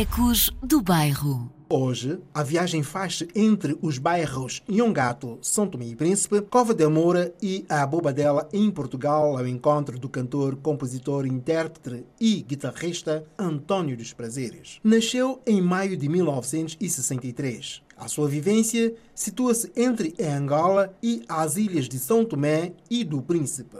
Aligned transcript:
Ecos 0.00 0.50
do 0.62 0.80
Bairro. 0.80 1.52
Hoje, 1.68 2.18
a 2.32 2.42
viagem 2.42 2.82
faz-se 2.82 3.28
entre 3.34 3.76
os 3.82 3.98
bairros 3.98 4.62
Nhongato, 4.66 5.38
São 5.42 5.66
Tomé 5.66 5.88
e 5.88 5.94
Príncipe, 5.94 6.40
Cova 6.40 6.72
de 6.72 6.86
Moura 6.86 7.34
e 7.42 7.66
a 7.68 7.86
Bobadela, 7.86 8.48
em 8.50 8.70
Portugal, 8.70 9.36
ao 9.36 9.46
encontro 9.46 9.98
do 9.98 10.08
cantor, 10.08 10.56
compositor, 10.56 11.26
intérprete 11.26 12.06
e 12.18 12.40
guitarrista 12.40 13.26
António 13.38 13.94
dos 13.94 14.14
Prazeres. 14.14 14.80
Nasceu 14.82 15.42
em 15.46 15.60
maio 15.60 15.98
de 15.98 16.08
1963. 16.08 17.82
A 17.94 18.08
sua 18.08 18.26
vivência 18.26 18.94
situa-se 19.14 19.70
entre 19.76 20.14
Angola 20.18 20.94
e 21.02 21.22
as 21.28 21.58
ilhas 21.58 21.86
de 21.86 21.98
São 21.98 22.24
Tomé 22.24 22.72
e 22.88 23.04
do 23.04 23.20
Príncipe. 23.20 23.76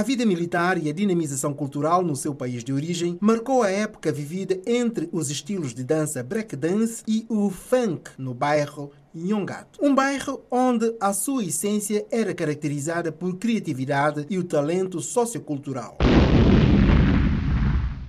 A 0.00 0.02
vida 0.02 0.24
militar 0.24 0.82
e 0.82 0.88
a 0.88 0.94
dinamização 0.94 1.52
cultural 1.52 2.02
no 2.02 2.16
seu 2.16 2.34
país 2.34 2.64
de 2.64 2.72
origem 2.72 3.18
marcou 3.20 3.62
a 3.62 3.70
época 3.70 4.10
vivida 4.10 4.58
entre 4.66 5.10
os 5.12 5.28
estilos 5.30 5.74
de 5.74 5.84
dança 5.84 6.22
breakdance 6.22 7.02
e 7.06 7.26
o 7.28 7.50
funk 7.50 8.10
no 8.16 8.32
bairro 8.32 8.90
Nhongato. 9.14 9.78
Um 9.82 9.94
bairro 9.94 10.40
onde 10.50 10.96
a 10.98 11.12
sua 11.12 11.44
essência 11.44 12.06
era 12.10 12.32
caracterizada 12.32 13.12
por 13.12 13.36
criatividade 13.36 14.24
e 14.30 14.38
o 14.38 14.44
talento 14.44 15.02
sociocultural. 15.02 15.98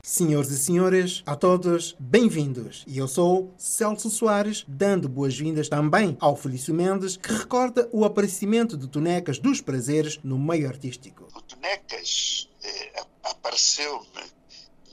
Senhores 0.03 0.49
e 0.49 0.57
senhoras, 0.57 1.21
a 1.27 1.35
todos, 1.35 1.95
bem-vindos. 1.99 2.83
E 2.87 2.97
eu 2.97 3.07
sou 3.07 3.53
Celso 3.55 4.09
Soares, 4.09 4.65
dando 4.67 5.07
boas-vindas 5.07 5.69
também 5.69 6.17
ao 6.19 6.35
Felício 6.35 6.73
Mendes, 6.73 7.17
que 7.17 7.31
recorda 7.31 7.87
o 7.91 8.03
aparecimento 8.03 8.75
de 8.75 8.87
Tonecas 8.87 9.37
dos 9.37 9.61
Prazeres 9.61 10.19
no 10.23 10.39
meio 10.39 10.67
artístico. 10.67 11.27
O 11.35 11.41
Tonecas 11.43 12.49
eh, 12.63 13.03
apareceu-me 13.23 14.23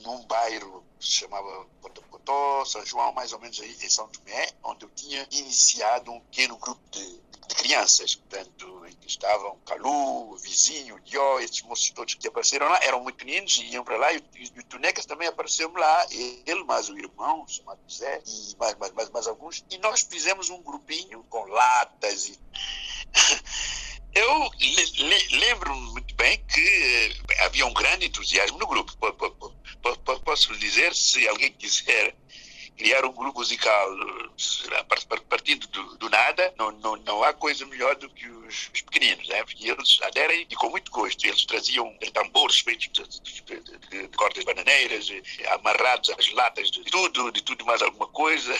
num 0.03 0.23
bairro 0.27 0.83
que 0.99 1.05
se 1.07 1.13
chamava 1.13 1.65
Potocotó, 1.81 2.63
São 2.65 2.85
João, 2.85 3.11
mais 3.11 3.33
ou 3.33 3.39
menos 3.39 3.59
aí 3.59 3.75
em 3.81 3.89
São 3.89 4.07
Tomé, 4.09 4.49
onde 4.63 4.85
eu 4.85 4.89
tinha 4.89 5.27
iniciado 5.31 6.11
um 6.11 6.19
pequeno 6.19 6.55
grupo 6.57 6.81
de 6.91 7.19
de 7.49 7.55
crianças, 7.55 8.15
portanto, 8.15 8.85
em 8.87 8.93
que 8.93 9.07
estavam 9.07 9.57
Calu, 9.65 10.37
Vizinho, 10.37 10.99
Dió, 11.01 11.39
esses 11.39 11.61
moços 11.63 11.89
todos 11.89 12.13
que 12.13 12.27
apareceram 12.27 12.69
lá, 12.69 12.79
eram 12.83 13.01
muito 13.01 13.15
pequeninos 13.15 13.57
e 13.57 13.73
iam 13.73 13.83
para 13.83 13.97
lá, 13.97 14.13
e 14.13 14.17
o, 14.17 14.63
Tunecas 14.69 15.05
também 15.05 15.27
apareceu 15.27 15.71
lá, 15.73 16.07
ele 16.11 16.63
mais 16.63 16.89
o 16.89 16.97
irmão, 16.97 17.45
chamado 17.47 17.79
José, 17.87 18.21
e 18.25 18.55
mais, 18.57 18.75
mais, 18.75 18.93
mais, 18.93 19.09
mais 19.09 19.27
alguns, 19.27 19.65
e 19.69 19.77
nós 19.79 20.01
fizemos 20.01 20.49
um 20.49 20.61
grupinho 20.61 21.25
com 21.29 21.43
latas 21.45 22.29
e... 22.29 22.39
Eu 24.11 24.49
lembro 25.31 25.75
muito 25.75 26.15
bem 26.15 26.43
que 26.47 27.15
havia 27.41 27.63
um 27.67 27.73
grande 27.73 28.07
entusiasmo 28.07 28.57
no 28.57 28.65
grupo. 28.65 28.91
Posso 30.25 30.57
dizer, 30.57 30.95
se 30.95 31.27
alguém 31.27 31.53
quiser 31.53 32.15
criar 32.79 33.05
um 33.05 33.11
grupo 33.11 33.39
musical 33.39 33.89
partindo 35.27 35.67
do, 35.67 35.97
do 35.97 36.09
nada, 36.09 36.53
não, 36.57 36.71
não, 36.71 36.95
não, 36.95 37.23
há 37.23 37.33
coisa 37.33 37.65
melhor 37.65 37.93
do 37.97 38.09
que 38.09 38.25
os, 38.25 38.69
os 38.73 38.81
pequeninos, 38.81 39.27
né? 39.27 39.43
porque 39.43 39.69
eles 39.69 39.99
aderem 40.01 40.47
e 40.49 40.55
com 40.55 40.69
muito 40.69 40.89
gosto. 40.89 41.25
Eles 41.25 41.45
traziam 41.45 41.93
tambores 42.13 42.59
feitos 42.59 42.87
de, 42.87 43.03
de, 43.21 43.59
de, 43.59 44.07
de 44.07 44.17
cordas 44.17 44.45
bananeiras, 44.45 45.09
amarrados 45.49 46.09
às 46.11 46.31
latas 46.31 46.71
de 46.71 46.81
tudo, 46.85 47.31
de 47.33 47.41
tudo 47.41 47.65
mais 47.65 47.81
alguma 47.81 48.07
coisa. 48.07 48.57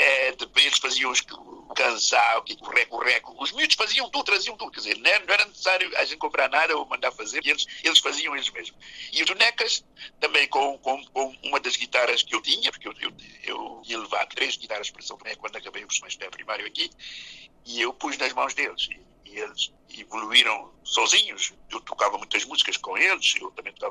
É, 0.00 0.34
eles 0.56 0.78
faziam 0.78 1.10
os, 1.10 1.20
o 1.30 1.74
cansal, 1.74 2.42
o 2.62 2.68
reco-reco. 2.70 3.36
Os 3.38 3.52
miúdos 3.52 3.76
faziam 3.76 4.08
tudo, 4.08 4.24
traziam 4.24 4.56
tudo. 4.56 4.70
Quer 4.70 4.80
dizer, 4.80 4.96
não 4.96 5.10
era, 5.10 5.44
necessário 5.44 5.94
a 5.98 6.04
gente 6.06 6.16
comprar 6.16 6.48
nada 6.48 6.74
ou 6.74 6.86
mandar 6.86 7.12
fazer, 7.12 7.46
eles, 7.46 7.66
eles 7.84 7.98
faziam 7.98 8.34
eles 8.34 8.48
mesmos. 8.48 8.78
E 9.12 9.22
os 9.22 9.28
Donecas, 9.28 9.84
também 10.18 10.48
com, 10.48 10.78
com, 10.78 11.04
com, 11.08 11.36
uma 11.42 11.60
das 11.60 11.76
guitarras 11.76 12.22
que 12.22 12.34
eu 12.34 12.40
tinha, 12.40 12.72
porque 12.72 12.88
eu, 12.88 12.94
eu, 12.98 13.12
eu 13.42 13.82
ia 13.84 13.98
levar 13.98 14.24
três 14.24 14.56
guitarras 14.56 14.88
para 14.88 15.02
São 15.02 15.18
Tomé 15.18 15.34
quando 15.34 15.56
acabei 15.56 15.84
o 15.84 15.92
semestre 15.92 16.30
primário 16.30 16.66
aqui, 16.66 16.90
e 17.66 17.82
eu 17.82 17.92
pus 17.92 18.16
nas 18.16 18.32
mãos 18.32 18.54
deles. 18.54 18.88
E, 18.90 19.30
e 19.32 19.38
eles 19.38 19.70
evoluíram 19.98 20.72
sozinhos. 20.82 21.52
Eu 21.70 21.78
tocava 21.82 22.16
muitas 22.16 22.46
músicas 22.46 22.78
com 22.78 22.96
eles, 22.96 23.34
eu 23.38 23.50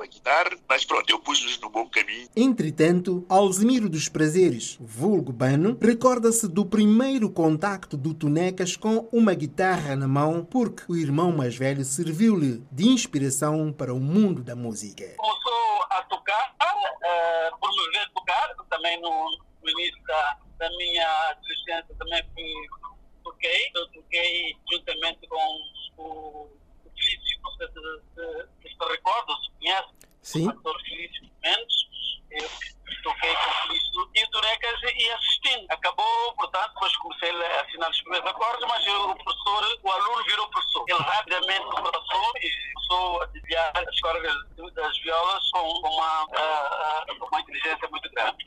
guitarra, 0.10 0.52
mas 0.68 0.84
pronto, 0.84 1.10
eu 1.10 1.20
pus-los 1.20 1.60
no 1.60 1.70
bom 1.70 1.88
caminho. 1.90 2.28
Entretanto, 2.36 3.26
Alzimiro 3.30 3.90
dos 3.90 4.10
Prazeres, 4.10 4.78
vulgo 4.80 5.32
Bano, 5.32 5.78
recorda-se 5.82 6.48
do 6.48 6.66
primeiro 6.66 7.30
contacto 7.30 7.96
do 7.96 8.14
Tonecas 8.14 8.76
com 8.76 9.08
uma 9.12 9.34
guitarra 9.34 9.96
na 9.96 10.08
mão, 10.08 10.44
porque 10.44 10.84
o 10.90 10.96
irmão 10.96 11.32
mais 11.32 11.56
velho 11.56 11.86
serviu-lhe 11.86 12.64
de 12.72 12.88
inspiração 12.88 13.72
para 13.72 13.94
o 13.94 14.00
mundo 14.00 14.44
da 14.44 14.56
música. 14.56 15.06
Começou 15.16 15.84
a 15.90 16.04
tocar, 16.04 16.56
uh, 16.62 17.60
por 17.60 17.70
me 17.70 17.92
ver 17.92 18.10
tocar, 18.14 18.56
também 18.70 19.00
no, 19.02 19.38
no 19.64 19.70
início 19.70 20.02
da, 20.04 20.38
da 20.58 20.70
minha 20.78 21.08
adolescência 21.30 21.96
também 21.98 22.24
fui, 22.34 22.54
toquei, 23.24 23.72
eu 23.76 23.88
toquei 23.90 24.56
juntamente 24.72 25.28
com 25.28 25.62
o, 25.98 26.50
o 26.86 26.92
Felício, 26.96 27.39
se, 27.68 27.80
se, 28.16 28.70
se 28.70 28.86
recorda, 28.90 29.34
se 29.44 29.52
conhece, 29.60 29.90
Sim. 30.22 30.48
o 30.48 30.50
ator 30.50 30.82
Felício 30.82 31.30
Mendes, 31.44 31.88
eu 32.32 32.50
toquei 33.02 33.34
com 33.36 33.50
o 33.50 33.54
Felício 33.54 34.12
e 34.16 34.24
o 34.24 34.30
Turecas 34.30 34.80
e 34.84 35.12
assistindo. 35.12 35.66
Acabou, 35.70 36.34
portanto, 36.34 36.74
depois 36.74 36.98
comecei 36.98 37.30
a 37.32 37.62
assinar 37.62 37.90
os 37.90 38.02
primeiros 38.02 38.30
acordes, 38.30 38.68
mas 38.68 38.86
eu, 38.86 39.10
o 39.10 39.24
professor, 39.24 39.80
o 39.84 39.92
aluno 39.92 40.24
virou 40.26 40.50
professor. 40.50 40.86
Ele 40.88 41.00
rapidamente 41.00 41.66
passou 41.70 42.32
e 42.42 42.70
começou 42.90 43.22
a 43.22 43.26
desviar 43.28 43.72
as 43.76 44.02
cordas 44.02 44.34
das 44.74 44.98
violas 45.00 45.52
com 45.52 45.72
uma, 45.88 46.24
uh, 46.26 47.28
uma 47.30 47.42
inteligência 47.42 47.88
muito 47.90 48.10
grande. 48.12 48.38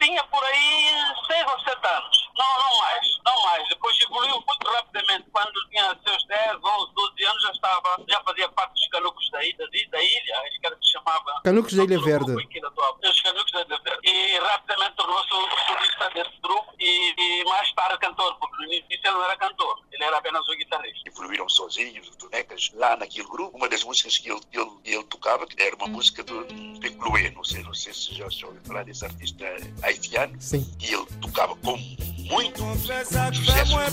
Tinha 0.00 0.22
por 0.24 0.44
aí 0.44 0.90
seis 1.26 1.44
ou 1.46 1.60
sete 1.60 1.86
anos. 1.86 2.28
Não, 2.36 2.58
não 2.58 2.78
mais, 2.78 3.18
não 3.24 3.42
mais. 3.44 3.68
Depois 3.68 3.98
evoluiu 4.00 4.44
muito 4.46 4.70
rapidamente. 4.70 5.30
Quando 5.32 5.68
tinha 5.70 5.96
seus 6.06 6.26
10, 6.26 6.56
11, 6.62 6.94
12 6.94 7.24
anos, 7.24 7.42
já 7.42 7.50
estava, 7.50 8.04
já 8.08 8.20
fazia 8.22 8.48
parte 8.50 8.72
dos 8.74 8.88
canucos 8.88 9.30
da, 9.30 9.44
ilha, 9.44 9.68
da 9.90 10.02
ilha, 10.02 10.40
acho 10.40 10.60
que 10.60 10.66
era 10.66 10.76
que 10.76 10.84
se 10.84 10.92
chamava. 10.92 11.40
Canucos 11.44 11.74
da 11.74 11.84
Ilha 11.84 12.00
Verde. 12.00 12.32
Os 12.32 13.20
canucos 13.22 13.52
da 13.52 13.60
Ilha 13.62 13.80
Verde. 13.82 13.95
E 14.02 14.38
rapidamente 14.38 14.96
tornou-se 14.96 15.32
o 15.32 15.66
solista 15.66 16.10
desse 16.10 16.40
grupo 16.42 16.72
e, 16.78 17.14
e, 17.18 17.44
mais 17.44 17.72
tarde 17.72 17.98
cantor, 17.98 18.36
porque 18.38 18.56
no 18.56 18.64
início 18.64 18.86
ele 18.90 19.10
não 19.10 19.24
era 19.24 19.36
cantor, 19.36 19.80
ele 19.92 20.04
era 20.04 20.16
apenas 20.18 20.48
o 20.48 20.56
guitarrista. 20.56 21.08
Evoluíram 21.08 21.48
sozinhos, 21.48 22.08
os 22.08 22.16
bonecas, 22.16 22.70
lá 22.74 22.96
naquele 22.96 23.28
grupo. 23.28 23.56
Uma 23.56 23.68
das 23.68 23.82
músicas 23.82 24.18
que 24.18 24.30
ele, 24.30 24.40
ele, 24.52 24.70
ele 24.84 25.04
tocava 25.04 25.46
que 25.46 25.60
era 25.62 25.74
uma 25.76 25.88
música 25.88 26.22
do 26.22 26.46
Pecluê, 26.80 27.30
não 27.30 27.44
sei, 27.44 27.62
não 27.62 27.74
sei 27.74 27.92
se 27.92 28.14
já 28.14 28.24
ouviu 28.24 28.60
falar 28.66 28.84
desse 28.84 29.04
artista 29.04 29.44
haitiano. 29.82 30.36
Sim. 30.40 30.66
E 30.80 30.94
ele 30.94 31.06
tocava 31.20 31.56
com 31.56 31.76
muito 31.76 32.62
sucesso, 32.78 33.12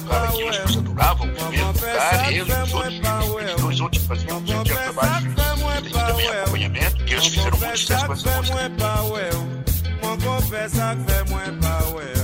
tocava 0.03 0.27
aquilo, 0.27 0.49
as 0.49 0.57
pessoas 0.57 0.77
adoravam 0.77 1.33
ver 1.33 1.73
tocar, 1.73 2.31
ele 2.31 2.37
e 2.37 2.41
os 2.41 2.73
outros, 2.73 3.55
os 3.55 3.61
dois 3.61 3.79
outros 3.79 4.05
faziam 4.05 4.43
o 4.43 4.47
seu 4.47 4.63
trabalho 4.63 5.31
e 5.31 5.89
também 5.89 6.27
acompanhamento, 6.27 7.03
e 7.03 7.13
eles 7.13 7.27
fizeram 7.27 7.57
muito 7.57 7.77
sucesso 7.77 8.05
com 8.05 8.13
essa 8.13 8.37
música. 8.37 9.62
Konfes 10.23 10.79
ak 10.79 10.97
fe 11.07 11.17
mwen 11.29 11.59
pa 11.59 11.75
we 11.95 12.22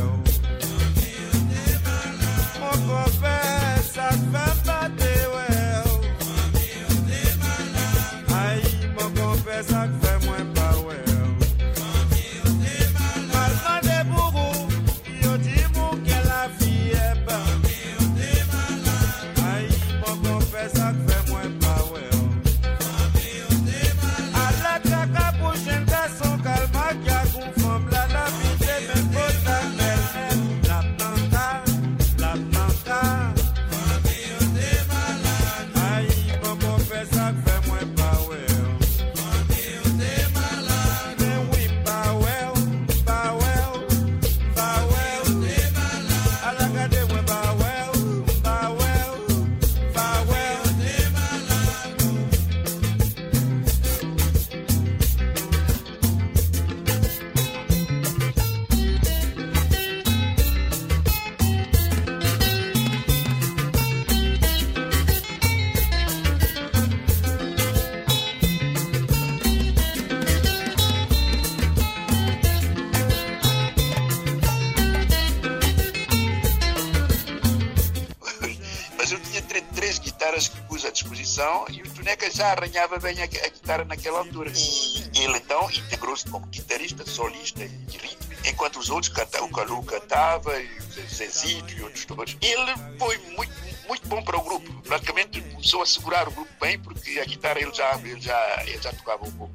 Tuneca 82.09 82.31
já 82.31 82.51
arranhava 82.53 82.97
bem 82.97 83.21
a, 83.21 83.25
a 83.25 83.27
guitarra 83.27 83.85
naquela 83.85 84.19
altura. 84.19 84.51
E 84.51 85.23
ele 85.23 85.37
então 85.37 85.69
integrou-se 85.69 86.27
como 86.27 86.45
guitarrista, 86.47 87.05
solista 87.05 87.63
e 87.63 87.97
ritmo, 87.97 88.33
enquanto 88.45 88.79
os 88.79 88.89
outros 88.89 89.13
cantavam, 89.13 89.47
o 89.47 89.51
Calu 89.51 89.83
cantava, 89.83 90.59
e 90.59 90.67
o 90.79 91.07
Zezito 91.07 91.71
e 91.71 91.83
outros 91.83 92.05
todos. 92.05 92.35
Ele 92.41 92.97
foi 92.97 93.15
muito, 93.35 93.53
muito 93.87 94.07
bom 94.07 94.23
para 94.23 94.37
o 94.37 94.41
grupo. 94.41 94.73
Praticamente 94.81 95.39
começou 95.39 95.83
a 95.83 95.85
segurar 95.85 96.27
o 96.27 96.31
grupo 96.31 96.51
bem, 96.59 96.79
porque 96.79 97.19
a 97.19 97.25
guitarra 97.25 97.59
ele 97.59 97.73
já, 97.73 97.95
ele 97.99 98.21
já, 98.21 98.63
ele 98.65 98.81
já 98.81 98.91
tocava 98.91 99.25
um 99.25 99.31
pouco 99.31 99.53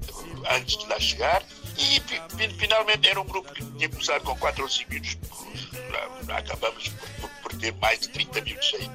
antes 0.49 0.79
de 0.79 0.87
lá 0.87 1.01
chegar. 1.01 1.43
E 1.77 2.01
finalmente 2.57 3.09
era 3.09 3.21
um 3.21 3.27
grupo 3.27 3.53
que 3.53 3.65
tinha 3.65 3.89
começado 3.89 4.23
com 4.23 4.37
4 4.37 4.63
ou 4.63 4.71
5 4.71 4.91
minutos. 4.91 5.19
Acabamos 6.29 6.89
por, 7.21 7.29
por, 7.43 7.59
ter 7.59 7.73
mais 7.75 7.99
de 7.99 8.09
30 8.11 8.41
minutos 8.43 8.75
aí 8.75 8.91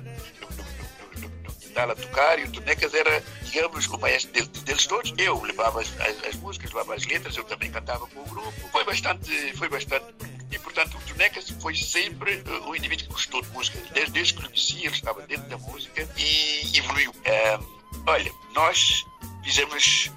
a 1.77 1.95
tocar 1.95 2.39
e 2.39 2.44
o 2.44 2.51
Tonecas 2.51 2.94
era, 2.94 3.24
digamos, 3.44 3.88
o 3.88 3.98
maestro 3.98 4.31
deles, 4.31 4.48
deles 4.48 4.86
todos. 4.88 5.13
Eu 5.18 5.42
levava 5.42 5.81
as, 5.81 5.89
as, 6.00 6.24
as, 6.25 6.36
músicas, 6.36 6.71
levava 6.71 6.95
as 6.95 7.06
letras, 7.06 7.36
eu 7.38 7.44
também 7.44 7.71
cantava 7.71 8.07
com 8.07 8.19
o 8.21 8.25
grupo. 8.25 8.51
Foi 8.71 8.83
bastante, 8.83 9.57
foi 9.57 9.69
bastante. 9.69 10.06
E, 10.51 10.57
portanto, 10.60 10.98
o 10.98 11.01
Tonecas 11.01 11.50
foi 11.62 11.75
sempre 11.75 12.44
uh, 12.48 12.69
um 12.69 12.75
indivíduo 12.75 13.07
que 13.07 13.13
gostou 13.13 13.42
de 13.42 13.50
música. 13.50 13.80
Desde, 13.94 14.12
desde 14.12 14.33
que 14.33 14.44
conheci, 14.44 14.77
ele 14.80 14.95
estava 14.95 15.21
dentro 15.21 15.48
da 15.48 15.57
música 15.57 16.07
e 16.18 16.77
evoluiu. 16.77 17.12
Uh, 17.12 18.04
olha, 18.07 18.31
nós 18.54 19.06
fizemos 19.44 20.12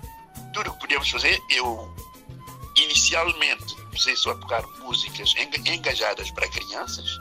tudo 0.53 0.71
o 0.71 0.75
que 0.75 0.81
podíamos 0.81 1.11
fazer. 1.11 1.39
Eu, 1.51 1.95
inicialmente, 2.77 3.75
comecei 3.75 4.17
só 4.17 4.31
a 4.31 4.35
tocar 4.37 4.63
músicas 4.79 5.35
engajadas 5.67 6.31
para 6.31 6.49
crianças, 6.49 7.19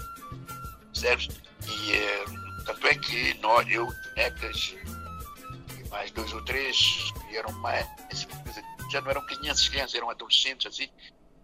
percebes? 0.93 1.27
E 1.67 1.91
uh, 1.93 2.40
tanto 2.65 2.87
é 2.87 2.95
que 2.95 3.33
nós, 3.35 3.69
eu, 3.69 3.87
Necas 4.15 4.75
e 5.77 5.89
mais 5.89 6.11
dois 6.11 6.31
ou 6.33 6.43
três, 6.43 6.77
que 7.29 7.37
eram 7.37 7.51
mais, 7.53 7.87
já 8.91 9.01
não 9.01 9.09
eram 9.09 9.25
crianças, 9.25 9.67
crianças, 9.67 9.95
eram 9.95 10.09
adolescentes, 10.09 10.67
assim, 10.67 10.89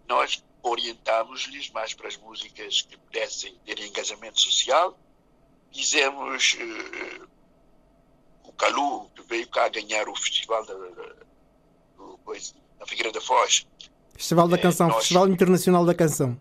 nós 0.08 0.42
orientámos-lhes 0.62 1.70
mais 1.70 1.94
para 1.94 2.08
as 2.08 2.16
músicas 2.16 2.82
que 2.82 2.96
pudessem 2.96 3.54
ter 3.64 3.78
engajamento 3.80 4.40
social. 4.40 4.98
Fizemos 5.72 6.54
uh, 6.54 7.28
o 8.44 8.52
Calu, 8.52 9.10
que 9.10 9.22
veio 9.22 9.48
cá 9.48 9.68
ganhar 9.68 10.08
o 10.08 10.16
festival 10.16 10.64
da, 10.64 10.74
da, 10.74 11.14
da 12.78 12.86
Figueira 12.86 13.12
da 13.12 13.20
Foz, 13.20 13.66
Festival 14.18 14.48
da 14.48 14.56
é, 14.56 14.58
Canção, 14.58 14.88
nós... 14.88 14.96
Festival 14.96 15.28
Internacional 15.28 15.86
da 15.86 15.94
Canção. 15.94 16.36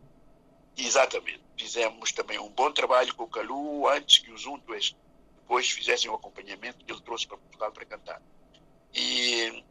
Exatamente. 0.76 1.47
Fizemos 1.58 2.12
também 2.12 2.40
um 2.40 2.50
bom 2.50 2.72
trabalho 2.72 3.14
com 3.16 3.24
o 3.24 3.28
Calu 3.28 3.88
antes 3.88 4.20
que 4.20 4.32
os 4.32 4.46
Untues 4.46 4.96
depois 5.42 5.70
fizessem 5.70 6.10
o 6.12 6.16
acompanhamento 6.16 6.84
que 6.84 6.92
ele 6.92 7.02
trouxe 7.02 7.26
para 7.26 7.38
Portugal 7.38 7.72
para 7.72 7.86
cantar. 7.86 8.22
E 8.94 9.64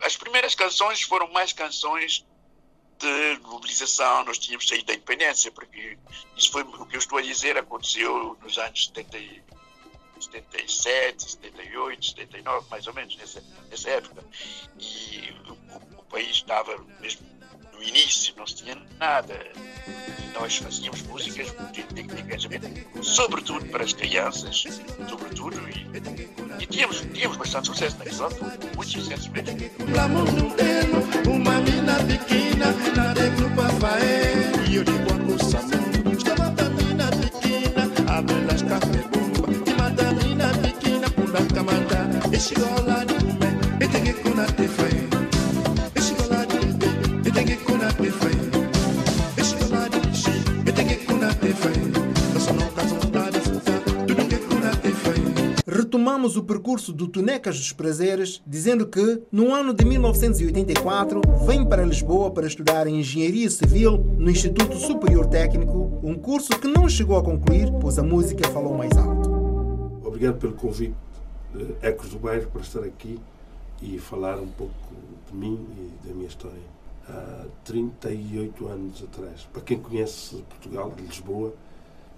as 0.00 0.16
primeiras 0.16 0.54
canções 0.54 1.02
foram 1.02 1.30
mais 1.32 1.52
canções 1.52 2.24
de 2.98 3.40
mobilização, 3.42 4.24
nós 4.24 4.38
tínhamos 4.38 4.68
saído 4.68 4.84
da 4.84 4.94
independência, 4.94 5.50
porque 5.50 5.98
isso 6.36 6.52
foi 6.52 6.62
o 6.62 6.86
que 6.86 6.96
eu 6.96 6.98
estou 6.98 7.18
a 7.18 7.22
dizer, 7.22 7.56
aconteceu 7.56 8.38
nos 8.42 8.58
anos 8.58 8.86
70, 8.94 9.42
77, 10.20 11.32
78, 11.32 12.06
79, 12.06 12.66
mais 12.70 12.86
ou 12.86 12.92
menos, 12.92 13.16
nessa, 13.16 13.42
nessa 13.70 13.90
época. 13.90 14.22
E 14.78 15.32
o, 15.48 15.98
o 15.98 16.04
país 16.04 16.36
estava 16.36 16.76
mesmo 17.00 17.26
no 17.80 17.88
início, 17.88 18.34
não 18.36 18.46
se 18.46 18.56
tinha 18.56 18.76
nada. 18.98 19.34
Nós 20.34 20.56
fazíamos 20.58 21.02
músicas 21.02 21.48
de 21.72 22.00
engajamento, 22.00 22.68
sobretudo 23.02 23.64
para 23.66 23.84
as 23.84 23.92
crianças, 23.92 24.64
sobretudo, 25.08 25.56
e, 25.68 26.62
e 26.62 26.66
tínhamos, 26.66 27.00
tínhamos 27.12 27.36
bastante 27.36 27.66
sucesso 27.68 27.96
naquela 27.98 28.24
altura, 28.24 28.58
muito 28.76 28.90
sucesso 28.90 29.30
mesmo. 29.30 29.50
Uma 31.28 31.60
mina 31.60 31.94
pequena, 32.04 32.66
na 32.96 33.14
e 34.70 34.76
eu 34.76 34.84
digo 34.84 35.12
a 35.12 35.20
Retomamos 56.20 56.36
o 56.36 56.42
percurso 56.44 56.92
do 56.92 57.08
Tonecas 57.08 57.56
dos 57.56 57.72
Prazeres, 57.72 58.42
dizendo 58.46 58.86
que, 58.86 59.22
no 59.32 59.54
ano 59.54 59.72
de 59.72 59.86
1984, 59.86 61.22
vem 61.46 61.64
para 61.64 61.82
Lisboa 61.82 62.30
para 62.30 62.46
estudar 62.46 62.86
Engenharia 62.86 63.48
Civil 63.48 63.96
no 63.96 64.30
Instituto 64.30 64.76
Superior 64.76 65.24
Técnico, 65.28 65.98
um 66.02 66.14
curso 66.16 66.50
que 66.60 66.68
não 66.68 66.86
chegou 66.90 67.16
a 67.16 67.22
concluir, 67.22 67.72
pois 67.80 67.98
a 67.98 68.02
música 68.02 68.46
falou 68.50 68.76
mais 68.76 68.94
alto. 68.98 69.30
Obrigado 70.04 70.36
pelo 70.36 70.52
convite, 70.52 70.94
Ecos 71.80 72.10
do 72.10 72.18
Bairro, 72.18 72.50
para 72.50 72.60
estar 72.60 72.84
aqui 72.84 73.18
e 73.80 73.98
falar 73.98 74.38
um 74.38 74.48
pouco 74.48 74.74
de 75.30 75.34
mim 75.34 75.58
e 75.78 76.06
da 76.06 76.12
minha 76.12 76.28
história. 76.28 76.60
Há 77.08 77.46
38 77.64 78.68
anos 78.68 79.02
atrás, 79.02 79.48
para 79.50 79.62
quem 79.62 79.78
conhece 79.78 80.36
Portugal, 80.50 80.92
Lisboa, 80.98 81.54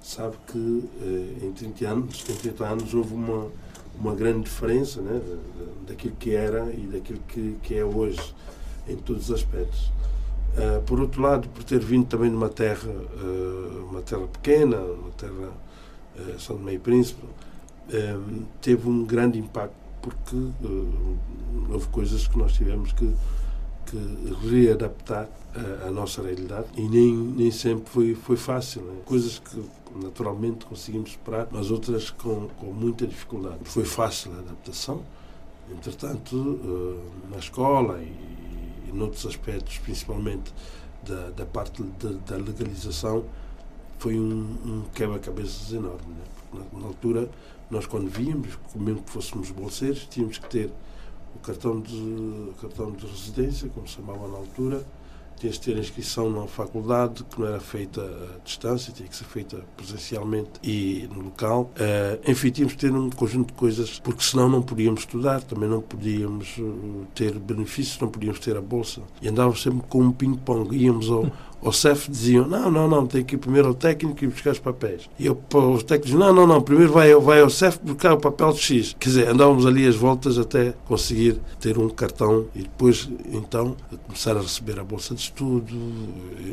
sabe 0.03 0.37
que 0.49 0.89
eh, 1.01 1.47
em 1.47 1.53
30 1.53 1.89
anos, 1.89 2.25
38 2.25 2.65
anos 2.65 2.95
houve 2.95 3.15
uma, 3.15 3.49
uma 3.99 4.15
grande 4.15 4.43
diferença 4.43 5.01
né, 5.01 5.21
daquilo 5.87 6.15
que 6.17 6.35
era 6.35 6.73
e 6.73 6.89
daquilo 6.93 7.21
que, 7.29 7.57
que 7.63 7.75
é 7.75 7.85
hoje, 7.85 8.35
em 8.89 8.97
todos 8.97 9.31
os 9.31 9.37
aspectos. 9.37 9.93
Uh, 10.53 10.83
por 10.83 11.01
outro 11.01 11.23
lado, 11.23 11.49
por 11.49 11.65
ter 11.65 11.81
vindo 11.81 12.07
também 12.07 12.29
de 12.29 12.37
uma 12.37 12.49
terra, 12.49 12.91
uh, 12.91 13.87
uma 13.91 14.03
terra 14.03 14.27
pequena, 14.27 14.77
uma 14.77 15.11
terra 15.13 15.49
uh, 16.19 16.39
São 16.39 16.57
Tomé 16.57 16.75
e 16.75 16.79
Príncipe, 16.79 17.23
teve 18.61 18.89
um 18.89 19.05
grande 19.05 19.39
impacto 19.39 19.75
porque 20.01 20.37
houve 21.71 21.87
coisas 21.89 22.27
que 22.27 22.39
nós 22.39 22.53
tivemos 22.53 22.93
que, 22.93 23.13
que 23.87 24.49
readaptar 24.49 25.29
à 25.87 25.91
nossa 25.91 26.23
realidade 26.23 26.69
e 26.77 26.89
nem, 26.89 27.15
nem 27.15 27.51
sempre 27.51 27.85
foi, 27.91 28.15
foi 28.15 28.37
fácil. 28.37 28.83
Né? 28.83 28.95
Coisas 29.05 29.39
que 29.39 29.63
naturalmente 29.95 30.65
conseguimos 30.65 31.13
superar, 31.13 31.49
mas 31.51 31.71
outras 31.71 32.11
com, 32.11 32.49
com 32.49 32.67
muita 32.67 33.07
dificuldade. 33.07 33.59
Foi 33.65 33.85
fácil 33.85 34.33
a 34.35 34.39
adaptação, 34.39 35.03
entretanto, 35.71 36.37
uh, 36.37 37.31
na 37.31 37.39
escola 37.39 38.01
e, 38.01 38.89
e 38.89 38.93
noutros 38.93 39.27
aspectos, 39.27 39.79
principalmente 39.79 40.53
da, 41.03 41.31
da 41.31 41.47
parte 41.47 41.83
de, 41.83 42.15
da 42.15 42.37
legalização, 42.37 43.25
foi 43.99 44.19
um, 44.19 44.57
um 44.65 44.85
quebra-cabeças 44.95 45.73
enorme. 45.73 46.01
Né? 46.09 46.25
Na, 46.73 46.81
na, 46.81 46.87
altura, 46.87 47.31
nós 47.71 47.87
quando 47.87 48.09
víamos, 48.09 48.59
mesmo 48.75 49.03
que 49.03 49.11
fôssemos 49.11 49.51
bolseiros, 49.51 50.07
tínhamos 50.11 50.39
que 50.39 50.49
ter 50.49 50.71
o 51.35 51.39
cartão 51.39 51.81
de, 51.81 51.97
o 51.97 52.55
cartão 52.61 52.93
de 52.93 53.07
residência, 53.07 53.69
como 53.69 53.87
se 53.87 53.95
chamava 53.95 54.29
na 54.29 54.37
altura, 54.39 54.85
tinhas 55.43 55.57
de 55.57 55.61
ter 55.61 55.77
inscrição 55.77 56.31
na 56.31 56.47
faculdade, 56.47 57.25
que 57.25 57.41
não 57.41 57.49
era 57.49 57.61
feita 57.61 58.01
à 58.01 58.39
distância, 58.45 58.93
tinha 58.93 59.09
que 59.09 59.17
ser 59.17 59.25
feita 59.25 59.65
presencialmente 59.77 60.51
e 60.63 61.09
no 61.13 61.25
local. 61.25 61.71
Uh, 61.75 62.31
enfim, 62.31 62.51
tínhamos 62.51 62.75
de 62.75 62.79
ter 62.79 62.93
um 62.93 63.11
conjunto 63.11 63.49
de 63.49 63.55
coisas, 63.55 63.99
porque 63.99 64.23
senão 64.23 64.49
não 64.49 64.63
podíamos 64.63 65.01
estudar, 65.01 65.43
também 65.43 65.69
não 65.69 65.81
podíamos 65.81 66.57
uh, 66.59 67.07
ter 67.15 67.39
benefícios, 67.39 67.99
não 67.99 68.09
podíamos 68.09 68.39
ter 68.39 68.57
a 68.57 68.61
bolsa. 68.61 69.03
E 69.21 69.29
andávamos 69.29 69.63
sempre 69.63 69.83
com 69.89 70.03
um 70.03 70.13
ping-pong, 70.13 70.77
íamos 70.77 71.11
ao, 71.11 71.27
ao 71.63 71.73
CEF 71.73 72.11
diziam, 72.11 72.47
não, 72.47 72.71
não, 72.71 72.89
não, 72.89 73.07
tem 73.07 73.23
que 73.23 73.37
ir 73.37 73.39
primeiro 73.39 73.69
ao 73.69 73.75
técnico 73.75 74.25
e 74.25 74.27
buscar 74.27 74.51
os 74.51 74.59
papéis. 74.59 75.09
E 75.19 75.27
eu, 75.27 75.41
os 75.53 75.83
técnicos 75.83 76.19
não, 76.19 76.33
não, 76.33 76.47
não, 76.47 76.61
primeiro 76.61 76.93
vai, 76.93 77.15
vai 77.15 77.41
ao 77.41 77.51
CEF 77.51 77.79
buscar 77.83 78.13
o 78.13 78.19
papel 78.19 78.53
de 78.53 78.59
X. 78.59 78.97
Quer 78.99 79.09
dizer, 79.09 79.29
andávamos 79.29 79.65
ali 79.65 79.87
as 79.87 79.95
voltas 79.95 80.39
até 80.39 80.75
conseguir 80.87 81.39
ter 81.61 81.79
um 81.79 81.89
cartão 81.89 82.47
e 82.55 82.63
depois, 82.63 83.09
então, 83.33 83.77
começar 84.07 84.37
a 84.37 84.41
receber 84.41 84.81
a 84.81 84.85
bolsa 84.85 85.15
de 85.15 85.21
estudo, 85.21 85.75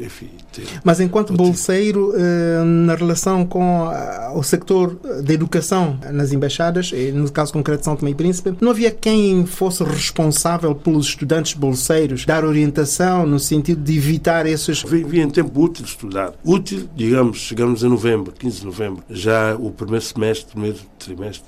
enfim. 0.02 0.30
Ter... 0.52 0.66
Mas 0.84 1.00
enquanto 1.00 1.34
bolseiro, 1.34 2.14
eh, 2.16 2.64
na 2.64 2.96
relação 2.96 3.46
com 3.46 3.92
eh, 3.92 4.32
o 4.36 4.44
sector 4.44 4.96
da 5.24 5.34
educação 5.34 6.00
nas 6.12 6.32
embaixadas, 6.32 6.92
no 7.14 7.32
caso 7.32 7.52
concreto 7.54 7.80
de 7.80 7.86
São 7.86 7.96
Tomé 7.96 8.12
e 8.12 8.16
Príncipe, 8.16 8.56
não 8.62 8.72
havia 8.72 8.92
quem 8.92 9.46
fosse 9.46 9.84
responsável 9.84 10.76
pelos 10.76 11.08
estudantes 11.08 11.54
bolseiros 11.54 12.26
dar 12.26 12.46
orientação 12.46 13.26
no 13.26 13.40
sentido 13.40 13.82
de 13.82 13.98
evitar 13.98 14.46
esses 14.46 14.84
via 15.04 15.24
em 15.24 15.30
tempo 15.30 15.60
útil 15.62 15.86
estudar. 15.86 16.34
Útil, 16.44 16.90
digamos, 16.96 17.40
chegamos 17.40 17.84
a 17.84 17.90
novembro, 17.90 18.32
15 18.32 18.60
de 18.60 18.66
novembro, 18.66 19.04
já 19.10 19.56
o 19.56 19.72
primeiro 19.72 20.04
semestre, 20.04 20.52
primeiro 20.52 20.80
trimestre, 20.98 21.44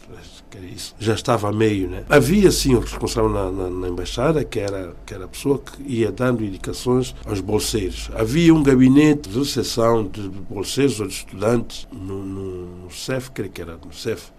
era 0.62 0.66
isso, 0.66 0.96
já 1.00 1.14
estava 1.14 1.50
a 1.50 1.52
meio, 1.52 1.90
né? 1.90 2.04
Havia, 2.10 2.52
sim, 2.52 2.76
o 2.76 2.80
responsável 2.80 3.30
na, 3.30 3.52
na, 3.52 3.70
na, 3.70 3.88
embaixada, 3.88 4.44
que 4.44 4.60
era, 4.60 4.94
que 5.06 5.14
era 5.14 5.26
a 5.26 5.28
pessoa 5.28 5.60
que 5.60 5.82
ia 5.82 6.12
dando 6.12 6.44
indicações 6.44 7.16
aos 7.26 7.40
bolseiros. 7.40 8.10
Havia 8.14 8.54
um 8.54 8.62
gabinete 8.62 9.30
de 9.30 9.40
recepção 9.40 10.08
de 10.08 10.22
bolseiros 10.22 11.00
ou 11.00 11.08
de 11.08 11.14
estudantes 11.14 11.88
no, 11.92 12.24
no, 12.24 12.84
no 12.84 12.92
CEF, 12.92 13.32
creio 13.32 13.52
que 13.52 13.62
era 13.62 13.78
no 13.78 13.94
CEF, 13.94 14.32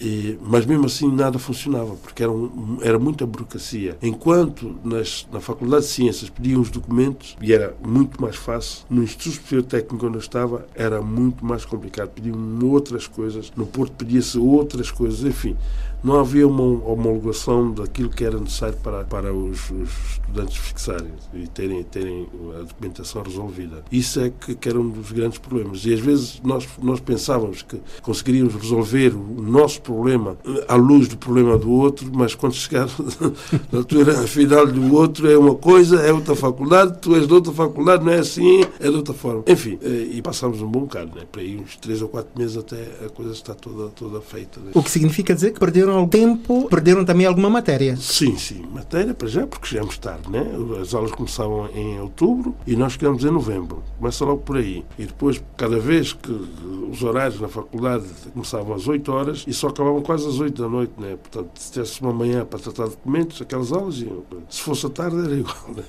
E, 0.00 0.38
mas 0.42 0.66
mesmo 0.66 0.86
assim 0.86 1.10
nada 1.10 1.38
funcionava, 1.38 1.96
porque 1.96 2.22
era, 2.22 2.30
um, 2.30 2.78
era 2.82 2.98
muita 2.98 3.26
burocracia. 3.26 3.96
Enquanto 4.02 4.76
nas, 4.84 5.26
na 5.32 5.40
Faculdade 5.40 5.84
de 5.84 5.90
Ciências 5.90 6.28
pediam 6.28 6.60
os 6.60 6.70
documentos 6.70 7.36
e 7.40 7.52
era 7.52 7.74
muito 7.84 8.20
mais 8.20 8.36
fácil, 8.36 8.84
no 8.90 9.02
Instituto 9.02 9.36
Superior 9.36 9.64
Técnico 9.64 10.06
onde 10.06 10.16
eu 10.16 10.20
estava 10.20 10.66
era 10.74 11.00
muito 11.00 11.44
mais 11.44 11.64
complicado. 11.64 12.10
Pediam 12.10 12.36
outras 12.64 13.06
coisas, 13.06 13.52
no 13.56 13.66
Porto 13.66 13.92
pedia-se 13.92 14.38
outras 14.38 14.90
coisas, 14.90 15.24
enfim 15.24 15.56
não 16.02 16.20
havia 16.20 16.46
uma 16.46 16.62
homologação 16.62 17.72
daquilo 17.72 18.08
que 18.08 18.24
era 18.24 18.38
necessário 18.38 18.76
para, 18.82 19.04
para 19.04 19.32
os, 19.32 19.70
os 19.70 19.90
estudantes 20.12 20.56
fixarem 20.56 21.12
e 21.34 21.46
terem, 21.46 21.82
terem 21.84 22.28
a 22.58 22.62
documentação 22.62 23.22
resolvida. 23.22 23.84
Isso 23.90 24.20
é 24.20 24.30
que, 24.30 24.54
que, 24.54 24.68
era 24.68 24.78
um 24.78 24.88
dos 24.88 25.12
grandes 25.12 25.38
problemas. 25.38 25.84
E 25.84 25.94
às 25.94 26.00
vezes 26.00 26.40
nós, 26.44 26.66
nós 26.82 27.00
pensávamos 27.00 27.62
que 27.62 27.80
conseguiríamos 28.02 28.54
resolver 28.54 29.14
o 29.14 29.42
nosso 29.42 29.80
problema 29.82 30.36
à 30.68 30.74
luz 30.74 31.08
do 31.08 31.16
problema 31.16 31.56
do 31.56 31.70
outro, 31.70 32.10
mas 32.12 32.34
quando 32.34 32.54
chegar 32.54 32.88
na 33.72 33.78
altura 33.78 34.14
final 34.26 34.66
do 34.66 34.94
outro 34.94 35.30
é 35.30 35.36
uma 35.36 35.54
coisa, 35.54 36.00
é 36.00 36.12
outra 36.12 36.34
faculdade, 36.34 36.98
tu 37.00 37.14
és 37.14 37.26
de 37.26 37.32
outra 37.32 37.52
faculdade, 37.52 38.04
não 38.04 38.12
é 38.12 38.18
assim, 38.18 38.62
é 38.80 38.90
de 38.90 38.96
outra 38.96 39.14
forma. 39.14 39.42
Enfim, 39.46 39.78
eh, 39.82 40.08
e 40.12 40.22
passámos 40.22 40.60
um 40.60 40.68
bom 40.68 40.80
bocado, 40.80 41.14
né? 41.16 41.22
para 41.30 41.42
aí 41.42 41.56
uns 41.56 41.76
três 41.76 42.02
ou 42.02 42.08
quatro 42.08 42.30
meses 42.38 42.56
até 42.56 42.82
a 43.04 43.08
coisa 43.08 43.32
está 43.32 43.54
toda, 43.54 43.88
toda 43.90 44.20
feita. 44.20 44.60
Né? 44.60 44.70
O 44.74 44.82
que 44.82 44.90
significa 44.90 45.34
dizer 45.34 45.52
que 45.52 45.60
perderam 45.86 45.98
algum 45.98 46.08
tempo, 46.08 46.68
perderam 46.68 47.04
também 47.04 47.26
alguma 47.26 47.48
matéria. 47.48 47.96
Sim, 47.96 48.36
sim, 48.36 48.64
matéria 48.72 49.14
para 49.14 49.28
já, 49.28 49.46
porque 49.46 49.66
chegamos 49.66 49.96
tarde, 49.98 50.30
né? 50.30 50.44
As 50.80 50.92
aulas 50.94 51.12
começavam 51.12 51.68
em 51.74 52.00
outubro 52.00 52.54
e 52.66 52.74
nós 52.74 52.94
chegamos 52.94 53.24
em 53.24 53.30
novembro. 53.30 53.82
Começa 53.98 54.24
logo 54.24 54.42
por 54.42 54.56
aí. 54.56 54.84
E 54.98 55.06
depois, 55.06 55.42
cada 55.56 55.78
vez 55.78 56.12
que 56.12 56.30
os 56.90 57.02
horários 57.02 57.40
na 57.40 57.48
faculdade 57.48 58.04
começavam 58.32 58.74
às 58.74 58.88
8 58.88 59.12
horas 59.12 59.44
e 59.46 59.52
só 59.52 59.68
acabavam 59.68 60.02
quase 60.02 60.26
às 60.26 60.40
8 60.40 60.60
da 60.60 60.68
noite, 60.68 60.92
né? 60.98 61.16
Portanto, 61.16 61.50
se 61.54 61.72
tivesse 61.72 62.00
uma 62.00 62.12
manhã 62.12 62.44
para 62.44 62.58
tratar 62.58 62.84
documentos, 62.84 63.40
aquelas 63.40 63.72
aulas 63.72 64.00
iam. 64.00 64.22
Se 64.48 64.60
fosse 64.60 64.86
à 64.86 64.90
tarde, 64.90 65.18
era 65.18 65.34
igual, 65.34 65.74
né? 65.76 65.84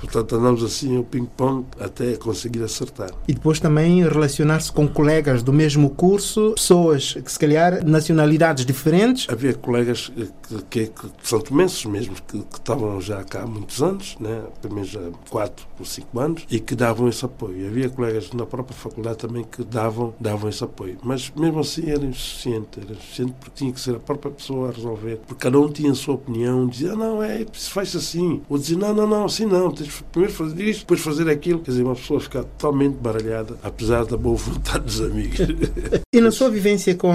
Portanto, 0.00 0.36
andamos 0.36 0.62
assim 0.62 0.98
o 0.98 1.04
ping-pong 1.04 1.66
até 1.80 2.16
conseguir 2.16 2.62
acertar. 2.62 3.10
E 3.26 3.34
depois 3.34 3.58
também 3.60 4.02
relacionar-se 4.02 4.70
com 4.70 4.86
colegas 4.86 5.42
do 5.42 5.52
mesmo 5.52 5.90
curso, 5.90 6.52
pessoas 6.54 7.14
que 7.14 7.30
se 7.30 7.38
calhar 7.38 7.84
nacionalidades 7.84 8.64
diferentes. 8.64 9.26
Havia 9.28 9.54
colegas 9.54 10.12
que, 10.48 10.62
que, 10.70 10.86
que 10.86 11.08
são 11.22 11.40
tomenses 11.40 11.84
mesmo, 11.84 12.14
que, 12.26 12.38
que, 12.38 12.58
estavam 12.58 13.00
já 13.00 13.22
cá 13.24 13.42
há 13.42 13.46
muitos 13.46 13.82
anos, 13.82 14.16
né? 14.20 14.42
pelo 14.60 14.74
menos 14.74 14.96
há 14.96 15.30
4 15.30 15.66
ou 15.78 15.84
5 15.84 16.20
anos, 16.20 16.46
e 16.50 16.60
que 16.60 16.74
davam 16.74 17.08
esse 17.08 17.24
apoio. 17.24 17.60
E 17.60 17.66
havia 17.66 17.88
colegas 17.88 18.30
na 18.32 18.46
própria 18.46 18.76
faculdade 18.76 19.18
também 19.18 19.44
que 19.44 19.64
davam, 19.64 20.14
davam 20.20 20.48
esse 20.48 20.62
apoio. 20.62 20.98
Mas 21.02 21.32
mesmo 21.36 21.60
assim 21.60 21.90
era 21.90 22.04
insuficiente, 22.04 22.80
era 22.80 22.92
insuficiente 22.92 23.34
porque 23.38 23.52
tinha 23.54 23.72
que 23.72 23.80
ser 23.80 23.96
a 23.96 24.00
própria 24.00 24.30
pessoa 24.30 24.68
a 24.68 24.72
resolver. 24.72 25.20
Porque 25.26 25.42
cada 25.42 25.58
um 25.58 25.70
tinha 25.70 25.92
a 25.92 25.94
sua 25.94 26.14
opinião, 26.14 26.66
dizia, 26.66 26.92
ah, 26.92 26.96
não, 26.96 27.22
é, 27.22 27.44
se 27.52 27.70
faz 27.70 27.94
assim. 27.94 28.42
Ou 28.48 28.58
dizia, 28.58 28.76
não, 28.76 28.94
não, 28.94 29.06
não, 29.06 29.24
assim 29.24 29.46
não, 29.46 29.70
primeiro 30.12 30.34
fazer 30.34 30.64
isto, 30.64 30.80
depois 30.80 31.00
fazer 31.00 31.28
aquilo. 31.28 31.60
Quer 31.60 31.70
dizer, 31.70 31.82
uma 31.82 31.94
pessoa 31.94 32.20
ficar 32.20 32.44
totalmente 32.44 32.94
baralhada, 32.94 33.56
apesar 33.62 34.04
da 34.04 34.16
boa 34.16 34.36
vontade 34.36 34.84
dos 34.84 35.00
amigos. 35.00 35.38
e 36.12 36.20
na 36.20 36.30
sua 36.30 36.50
vivência 36.50 36.94
com, 36.94 37.14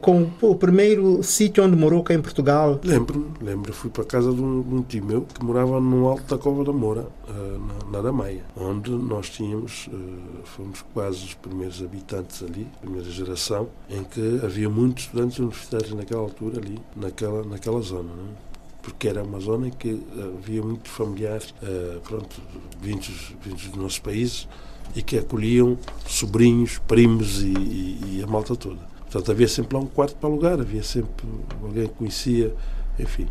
com 0.00 0.30
o 0.40 0.54
primeiro 0.54 1.22
sítio 1.22 1.64
onde 1.64 1.76
morou 1.76 2.02
cá 2.02 2.14
em 2.14 2.20
Portugal? 2.20 2.80
Lembro-me, 2.84 3.26
lembro. 3.40 3.72
Fui 3.72 3.90
para 3.90 4.02
a 4.02 4.06
casa 4.06 4.32
de 4.32 4.40
um, 4.40 4.62
de 4.62 4.74
um, 4.74 4.82
tio 4.82 5.04
meu 5.04 5.22
que 5.22 5.44
morava 5.44 5.80
no 5.80 6.08
alto 6.08 6.24
da 6.24 6.38
Cova 6.38 6.64
da 6.64 6.72
Moura, 6.72 7.06
uh, 7.28 7.90
na, 7.90 8.02
na 8.02 8.18
onde 8.56 8.90
nós 8.90 9.30
tínhamos, 9.30 9.88
uh, 9.88 10.44
fomos 10.44 10.84
quase 10.92 11.24
os 11.24 11.34
primeiros 11.34 11.82
habitantes 11.82 12.42
ali, 12.42 12.66
primeira 12.80 13.08
geração, 13.10 13.68
em 13.88 14.02
que 14.02 14.40
havia 14.44 14.68
muitos 14.68 15.04
estudantes 15.04 15.38
universitários 15.38 15.92
naquela 15.92 16.22
altura 16.22 16.58
ali, 16.58 16.78
naquela, 16.96 17.44
naquela 17.44 17.80
zona. 17.80 18.08
Não 18.08 18.24
é? 18.24 18.47
Porque 18.88 19.08
era 19.08 19.22
uma 19.22 19.38
zona 19.38 19.68
em 19.68 19.70
que 19.70 19.90
eh, 19.90 20.32
havia 20.38 20.62
muitos 20.62 20.90
familiares 20.90 21.54
uh, 21.62 22.00
pronto, 22.00 22.40
vindos, 22.80 23.32
vindos 23.42 23.68
dos 23.68 23.76
nossos 23.76 23.98
países 23.98 24.48
e 24.96 25.02
que 25.02 25.18
acolhiam 25.18 25.78
sobrinhos, 26.06 26.78
primos 26.88 27.42
e, 27.42 27.48
e, 27.48 28.18
e, 28.18 28.22
a 28.24 28.26
malta 28.26 28.56
toda. 28.56 28.80
Portanto, 29.00 29.30
havia 29.30 29.46
sempre 29.46 29.76
lá 29.76 29.82
um 29.82 29.86
quarto 29.86 30.16
para 30.16 30.28
alugar, 30.28 30.60
havia 30.60 30.82
sempre 30.82 31.26
alguém 31.62 31.86
que 31.86 31.94
conhecia, 31.94 32.54
enfim. 32.98 33.26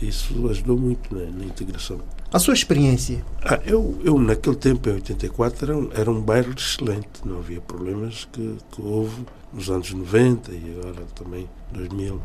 Isso 0.00 0.48
ajudou 0.48 0.78
muito 0.78 1.14
né, 1.14 1.30
na 1.36 1.44
integração. 1.44 2.00
A 2.32 2.38
sua 2.38 2.54
experiência? 2.54 3.24
Ah, 3.42 3.60
eu, 3.64 4.00
eu, 4.04 4.18
naquele 4.18 4.56
tempo, 4.56 4.88
em 4.88 4.94
84, 4.94 5.64
era 5.64 5.76
um, 5.76 5.90
era 5.92 6.10
um 6.10 6.20
bairro 6.20 6.52
excelente. 6.52 7.08
Não 7.24 7.38
havia 7.38 7.60
problemas 7.60 8.28
que, 8.32 8.56
que 8.70 8.82
houve 8.82 9.24
nos 9.52 9.70
anos 9.70 9.92
90 9.92 10.52
e 10.52 10.76
agora 10.78 11.06
também 11.14 11.48
2000 11.72 12.20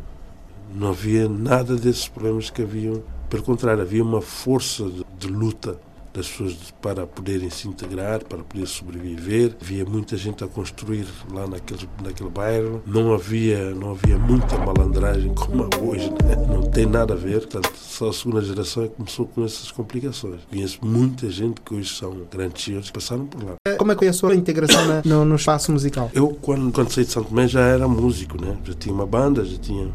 não 0.74 0.88
havia 0.88 1.28
nada 1.28 1.76
desses 1.76 2.08
problemas 2.08 2.50
que 2.50 2.62
haviam. 2.62 3.02
Pelo 3.28 3.42
contrário, 3.42 3.82
havia 3.82 4.02
uma 4.02 4.20
força 4.20 4.84
de, 4.84 5.04
de 5.18 5.28
luta 5.28 5.78
das 6.12 6.28
pessoas 6.28 6.56
para 6.82 7.06
poderem 7.06 7.48
se 7.50 7.68
integrar, 7.68 8.24
para 8.24 8.38
poder 8.38 8.66
sobreviver. 8.66 9.56
Havia 9.60 9.84
muita 9.84 10.16
gente 10.16 10.42
a 10.42 10.48
construir 10.48 11.06
lá 11.32 11.46
naquele, 11.46 11.88
naquele 12.02 12.30
bairro. 12.30 12.82
Não 12.86 13.12
havia, 13.14 13.70
não 13.74 13.92
havia 13.92 14.18
muita 14.18 14.58
malandragem 14.58 15.32
como 15.34 15.64
há 15.64 15.78
hoje. 15.80 16.10
Né? 16.10 16.36
Não 16.48 16.62
tem 16.62 16.86
nada 16.86 17.14
a 17.14 17.16
ver. 17.16 17.46
Portanto, 17.46 17.72
só 17.76 18.08
a 18.08 18.12
segunda 18.12 18.42
geração 18.42 18.84
é 18.84 18.88
começou 18.88 19.26
com 19.26 19.44
essas 19.44 19.70
complicações. 19.70 20.40
Conheço 20.50 20.78
muita 20.82 21.30
gente 21.30 21.60
que 21.60 21.74
hoje 21.74 21.94
são 21.94 22.26
grandes 22.30 22.64
senhores 22.64 22.88
que 22.88 22.94
passaram 22.94 23.26
por 23.26 23.42
lá. 23.44 23.54
Como 23.78 23.92
é 23.92 23.94
que 23.94 24.00
foi 24.00 24.08
a 24.08 24.12
sua 24.12 24.34
integração 24.34 24.84
na, 24.86 25.02
no, 25.04 25.24
no 25.24 25.36
espaço 25.36 25.70
musical? 25.70 26.10
Eu, 26.12 26.28
quando, 26.28 26.72
quando 26.72 26.90
saí 26.90 27.04
de 27.04 27.12
Santo 27.12 27.28
Tomé, 27.28 27.46
já 27.46 27.60
era 27.60 27.86
músico. 27.86 28.40
Né? 28.40 28.56
Já 28.64 28.74
tinha 28.74 28.94
uma 28.94 29.06
banda, 29.06 29.44
já 29.44 29.58
tinha 29.58 29.92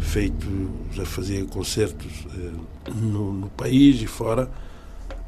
feito, 0.00 0.46
já 0.92 1.04
fazia 1.04 1.44
concertos 1.44 2.26
eh, 2.34 2.90
no, 2.94 3.32
no, 3.32 3.48
país 3.50 4.00
e 4.02 4.06
fora, 4.06 4.50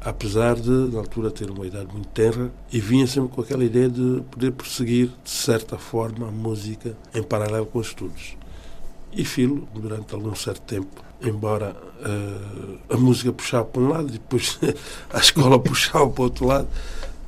apesar 0.01 0.55
de, 0.55 0.69
na 0.69 0.99
altura, 0.99 1.31
ter 1.31 1.49
uma 1.49 1.65
idade 1.65 1.93
muito 1.93 2.09
tenra, 2.09 2.51
e 2.71 2.79
vinha 2.79 3.07
sempre 3.07 3.33
com 3.33 3.41
aquela 3.41 3.63
ideia 3.63 3.89
de 3.89 4.21
poder 4.31 4.51
prosseguir, 4.51 5.09
de 5.23 5.29
certa 5.29 5.77
forma, 5.77 6.27
a 6.27 6.31
música 6.31 6.97
em 7.13 7.23
paralelo 7.23 7.65
com 7.65 7.79
os 7.79 7.87
estudos. 7.87 8.35
E 9.13 9.23
filo, 9.23 9.67
durante 9.73 10.13
algum 10.13 10.35
certo 10.35 10.61
tempo, 10.61 11.03
embora 11.21 11.75
uh, 12.01 12.79
a 12.89 12.97
música 12.97 13.31
puxava 13.31 13.65
para 13.65 13.81
um 13.81 13.89
lado 13.89 14.07
depois 14.07 14.59
a 15.13 15.19
escola 15.19 15.57
puxava 15.61 16.09
para 16.09 16.21
o 16.21 16.25
outro 16.25 16.47
lado, 16.47 16.67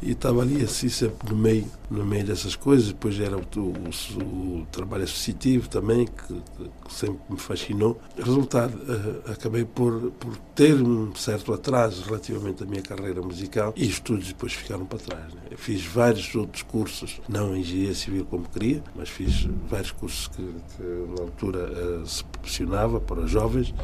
e 0.01 0.11
estava 0.11 0.41
ali 0.41 0.63
assim 0.63 0.89
sempre 0.89 1.29
no 1.29 1.37
meio 1.37 1.65
no 1.89 2.05
meio 2.05 2.25
dessas 2.25 2.55
coisas 2.55 2.87
depois 2.87 3.19
era 3.19 3.37
o, 3.37 3.41
o, 3.59 4.59
o 4.59 4.67
trabalho 4.71 5.03
associativo 5.03 5.69
também 5.69 6.07
que, 6.07 6.33
que, 6.33 6.93
sempre 6.93 7.19
me 7.29 7.37
fascinou 7.37 7.99
resultado 8.17 8.75
uh, 8.75 9.31
acabei 9.31 9.65
por, 9.65 10.11
por 10.11 10.37
ter 10.55 10.75
um 10.75 11.13
certo 11.15 11.53
atraso 11.53 12.03
relativamente 12.05 12.63
à 12.63 12.65
minha 12.65 12.81
carreira 12.81 13.21
musical 13.21 13.73
e 13.75 13.83
os 13.83 13.89
estudos 13.89 14.27
depois 14.27 14.53
ficaram 14.53 14.85
para 14.85 14.99
trás 14.99 15.33
né? 15.33 15.41
fiz 15.55 15.85
vários 15.85 16.33
outros 16.35 16.63
cursos 16.63 17.21
não 17.27 17.55
engenharia 17.55 17.93
civil 17.93 18.25
como 18.25 18.47
queria 18.49 18.83
mas 18.95 19.09
fiz 19.09 19.47
vários 19.69 19.91
cursos 19.91 20.27
que, 20.27 20.43
que 20.77 20.83
na 20.83 21.23
altura 21.23 22.01
uh, 22.01 22.05
se 22.05 22.23
proporcionava 22.23 22.99
para 22.99 23.25
jovens 23.27 23.69
uh, 23.69 23.75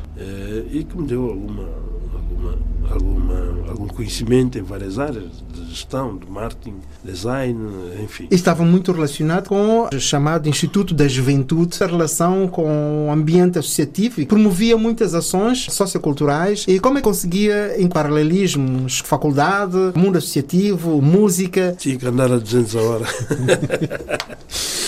e 0.72 0.84
que 0.84 0.98
me 0.98 1.08
deu 1.08 1.30
alguma 1.30 1.64
alguma 2.14 2.58
alguma 2.90 3.70
algum 3.70 3.88
conhecimento 3.88 4.58
em 4.58 4.62
várias 4.62 5.00
áreas 5.00 5.44
de 5.52 5.66
gestão 5.70 6.18
de 6.18 6.30
marketing 6.30 6.80
design 7.04 7.58
enfim. 8.00 8.28
Estava 8.30 8.64
muito 8.64 8.92
relacionado 8.92 9.48
com 9.48 9.88
o 9.94 10.00
chamado 10.00 10.48
Instituto 10.48 10.94
da 10.94 11.08
Juventude, 11.08 11.78
a 11.84 11.88
relação 11.88 12.48
com 12.48 13.08
o 13.08 13.12
ambiente 13.12 13.60
associativo 13.60 14.22
e 14.22 14.26
promovia 14.26 14.78
muitas 14.78 15.14
ações 15.14 15.68
socioculturais. 15.70 16.66
E 16.68 16.80
como 16.80 16.98
é 16.98 17.02
que 17.02 17.08
conseguia, 17.08 17.76
em 17.78 17.88
paralelismos, 17.88 19.00
faculdade, 19.00 19.78
mundo 19.96 20.18
associativo, 20.18 21.02
música? 21.02 21.76
Tinha 21.78 21.98
que 21.98 22.06
andar 22.06 22.32
a 22.32 22.38
200 22.38 22.76
a 22.76 22.82
hora. 22.82 23.06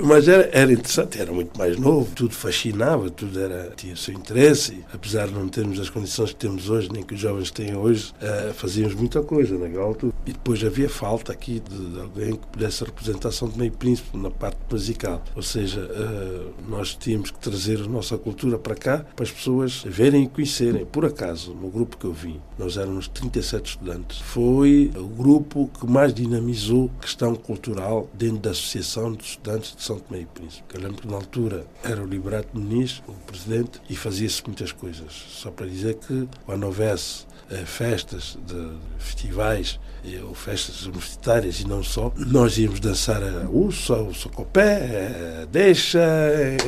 Mas 0.00 0.28
era, 0.28 0.48
era 0.52 0.72
interessante, 0.72 1.20
era 1.20 1.32
muito 1.32 1.56
mais 1.58 1.78
novo, 1.78 2.10
tudo 2.14 2.34
fascinava, 2.34 3.10
tudo 3.10 3.40
era, 3.40 3.72
tinha 3.76 3.94
seu 3.96 4.14
interesse, 4.14 4.84
apesar 4.92 5.28
de 5.28 5.34
não 5.34 5.48
termos 5.48 5.78
as 5.78 5.88
condições 5.88 6.30
que 6.30 6.36
temos 6.36 6.68
hoje, 6.68 6.88
nem 6.92 7.02
que 7.02 7.14
os 7.14 7.20
jovens 7.20 7.50
têm 7.50 7.76
hoje, 7.76 8.12
uh, 8.20 8.52
fazíamos 8.54 8.94
muita 8.94 9.22
coisa 9.22 9.56
naquela 9.56 9.84
altura. 9.84 10.12
E 10.26 10.32
depois 10.32 10.62
havia 10.64 10.88
falta 10.88 11.32
aqui 11.32 11.60
de, 11.60 11.90
de 11.90 12.00
alguém 12.00 12.36
que 12.36 12.46
pudesse 12.46 12.82
a 12.82 12.86
representação 12.86 13.48
de 13.48 13.58
meio 13.58 13.72
príncipe 13.72 14.16
na 14.16 14.30
parte 14.30 14.58
musical. 14.70 15.22
Ou 15.34 15.42
seja, 15.42 15.80
uh, 15.80 16.52
nós 16.68 16.94
tínhamos 16.94 17.30
que 17.30 17.38
trazer 17.38 17.80
a 17.80 17.86
nossa 17.86 18.16
cultura 18.16 18.58
para 18.58 18.74
cá, 18.74 19.04
para 19.16 19.24
as 19.24 19.30
pessoas 19.30 19.82
verem 19.86 20.24
e 20.24 20.28
conhecerem. 20.28 20.84
Por 20.84 21.04
acaso, 21.04 21.52
no 21.54 21.68
grupo 21.68 21.96
que 21.96 22.04
eu 22.04 22.12
vim, 22.12 22.40
nós 22.58 22.76
éramos 22.76 23.08
37 23.08 23.70
estudantes, 23.70 24.18
foi 24.20 24.90
o 24.94 25.06
grupo 25.06 25.70
que 25.78 25.86
mais 25.86 26.14
dinamizou 26.14 26.90
a 26.98 27.02
questão 27.02 27.34
cultural 27.34 28.08
dentro 28.14 28.38
da 28.38 28.50
Associação 28.50 29.12
de 29.12 29.24
Estudantes 29.24 29.61
de 29.62 29.82
São 29.82 29.98
Tomé 29.98 30.20
e 30.20 30.26
Príncipe. 30.26 30.74
Eu 30.74 30.80
lembro 30.80 31.02
que 31.02 31.08
na 31.08 31.16
altura 31.16 31.66
era 31.82 32.02
o 32.02 32.06
Liberato 32.06 32.48
Muniz, 32.58 33.02
o 33.06 33.12
presidente, 33.12 33.80
e 33.88 33.96
fazia-se 33.96 34.42
muitas 34.46 34.72
coisas. 34.72 35.12
Só 35.12 35.50
para 35.50 35.66
dizer 35.66 35.94
que 35.96 36.28
quando 36.44 36.64
houvesse 36.64 37.26
festas 37.58 38.38
de 38.46 38.68
festivais 38.98 39.78
eh, 40.04 40.20
ou 40.22 40.34
festas 40.34 40.84
universitárias 40.86 41.60
e 41.60 41.66
não 41.66 41.82
só, 41.82 42.12
nós 42.16 42.58
íamos 42.58 42.80
dançar 42.80 43.22
a 43.22 43.48
Ursa, 43.48 43.94
o 43.94 44.14
Socopé, 44.14 45.42
a 45.42 45.44
Deixa, 45.46 46.00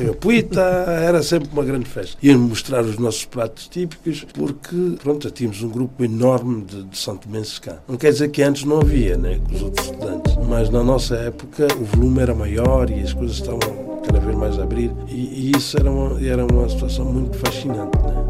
a 0.09 0.13
Puita, 0.13 0.61
era 1.01 1.21
sempre 1.23 1.49
uma 1.51 1.63
grande 1.63 1.85
festa. 1.89 2.17
Íamos 2.21 2.49
mostrar 2.49 2.83
os 2.83 2.97
nossos 2.97 3.25
pratos 3.25 3.67
típicos 3.67 4.25
porque, 4.33 4.95
pronto, 5.01 5.29
tínhamos 5.31 5.61
um 5.63 5.69
grupo 5.69 6.03
enorme 6.03 6.63
de, 6.63 6.83
de 6.83 6.97
São 6.97 7.19
cá. 7.61 7.79
Não 7.87 7.97
quer 7.97 8.11
dizer 8.11 8.29
que 8.29 8.41
antes 8.41 8.63
não 8.63 8.79
havia, 8.81 9.17
né, 9.17 9.39
com 9.47 9.55
os 9.55 9.61
outros 9.61 9.87
estudantes, 9.87 10.35
mas 10.47 10.69
na 10.69 10.83
nossa 10.83 11.15
época 11.15 11.67
o 11.79 11.83
volume 11.83 12.21
era 12.21 12.35
maior 12.35 12.89
e 12.89 13.01
as 13.01 13.13
coisas 13.13 13.37
estavam 13.37 13.85
cada 14.05 14.19
vez 14.19 14.35
mais 14.35 14.59
a 14.59 14.63
abrir 14.63 14.91
e, 15.07 15.49
e 15.49 15.51
isso 15.57 15.77
era 15.77 15.89
uma, 15.89 16.21
era 16.21 16.45
uma 16.45 16.69
situação 16.69 17.05
muito 17.05 17.37
fascinante, 17.37 17.97
né? 17.97 18.25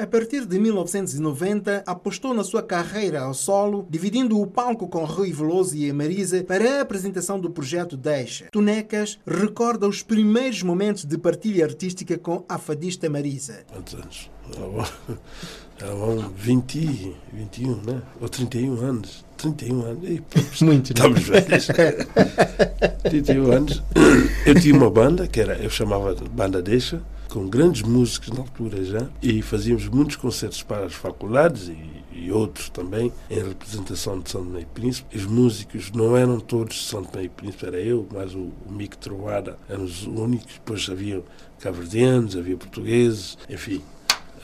A 0.00 0.06
partir 0.06 0.46
de 0.46 0.58
1990, 0.58 1.82
apostou 1.86 2.32
na 2.32 2.42
sua 2.42 2.62
carreira 2.62 3.20
ao 3.20 3.34
solo, 3.34 3.86
dividindo 3.90 4.40
o 4.40 4.46
palco 4.46 4.88
com 4.88 5.04
Rui 5.04 5.30
Veloso 5.30 5.76
e 5.76 5.90
a 5.90 5.92
Marisa 5.92 6.42
para 6.42 6.78
a 6.78 6.80
apresentação 6.80 7.38
do 7.38 7.50
projeto 7.50 7.98
Deixa. 7.98 8.46
Tunecas 8.50 9.18
recorda 9.26 9.86
os 9.86 10.02
primeiros 10.02 10.62
momentos 10.62 11.04
de 11.04 11.18
partilha 11.18 11.66
artística 11.66 12.16
com 12.16 12.42
a 12.48 12.56
fadista 12.56 13.10
Marisa. 13.10 13.58
Quantos 13.70 13.92
anos? 13.92 14.30
Eram 15.78 16.30
20, 16.34 17.16
21, 17.34 17.76
né? 17.82 18.00
Ou 18.22 18.26
31 18.26 18.80
anos. 18.80 19.22
31 19.36 19.82
anos. 19.82 20.08
E, 20.08 20.20
pô, 20.22 20.40
Muito, 20.64 20.92
Estamos 20.94 21.22
velhos. 21.24 21.68
31 23.02 23.52
anos. 23.52 23.82
Eu 24.46 24.58
tinha 24.58 24.74
uma 24.74 24.88
banda, 24.90 25.28
que 25.28 25.42
era, 25.42 25.58
eu 25.58 25.68
chamava 25.68 26.14
de 26.14 26.26
Banda 26.26 26.62
Deixa, 26.62 27.02
com 27.30 27.48
grandes 27.48 27.82
músicos 27.82 28.30
na 28.30 28.40
altura 28.40 28.84
já, 28.84 29.08
e 29.22 29.40
fazíamos 29.40 29.88
muitos 29.88 30.16
concertos 30.16 30.62
para 30.62 30.86
as 30.86 30.94
faculdades 30.94 31.68
e, 31.68 31.78
e 32.12 32.32
outros 32.32 32.68
também, 32.68 33.12
em 33.30 33.42
representação 33.42 34.20
de 34.20 34.28
São 34.28 34.44
Tomé 34.44 34.60
e 34.62 34.66
Príncipe. 34.66 35.16
Os 35.16 35.24
músicos 35.24 35.90
não 35.92 36.16
eram 36.16 36.40
todos 36.40 36.76
de 36.76 36.82
São 36.82 37.04
Tomé 37.04 37.24
e 37.24 37.28
Príncipe, 37.28 37.66
era 37.66 37.80
eu, 37.80 38.06
mais 38.12 38.34
o, 38.34 38.50
o 38.66 38.72
Mico 38.72 38.98
Troada, 38.98 39.56
eram 39.68 39.84
os 39.84 40.04
únicos. 40.06 40.54
Depois 40.54 40.88
havia 40.90 41.22
cabo-verdianos, 41.60 42.36
havia 42.36 42.56
portugueses, 42.56 43.38
enfim, 43.48 43.80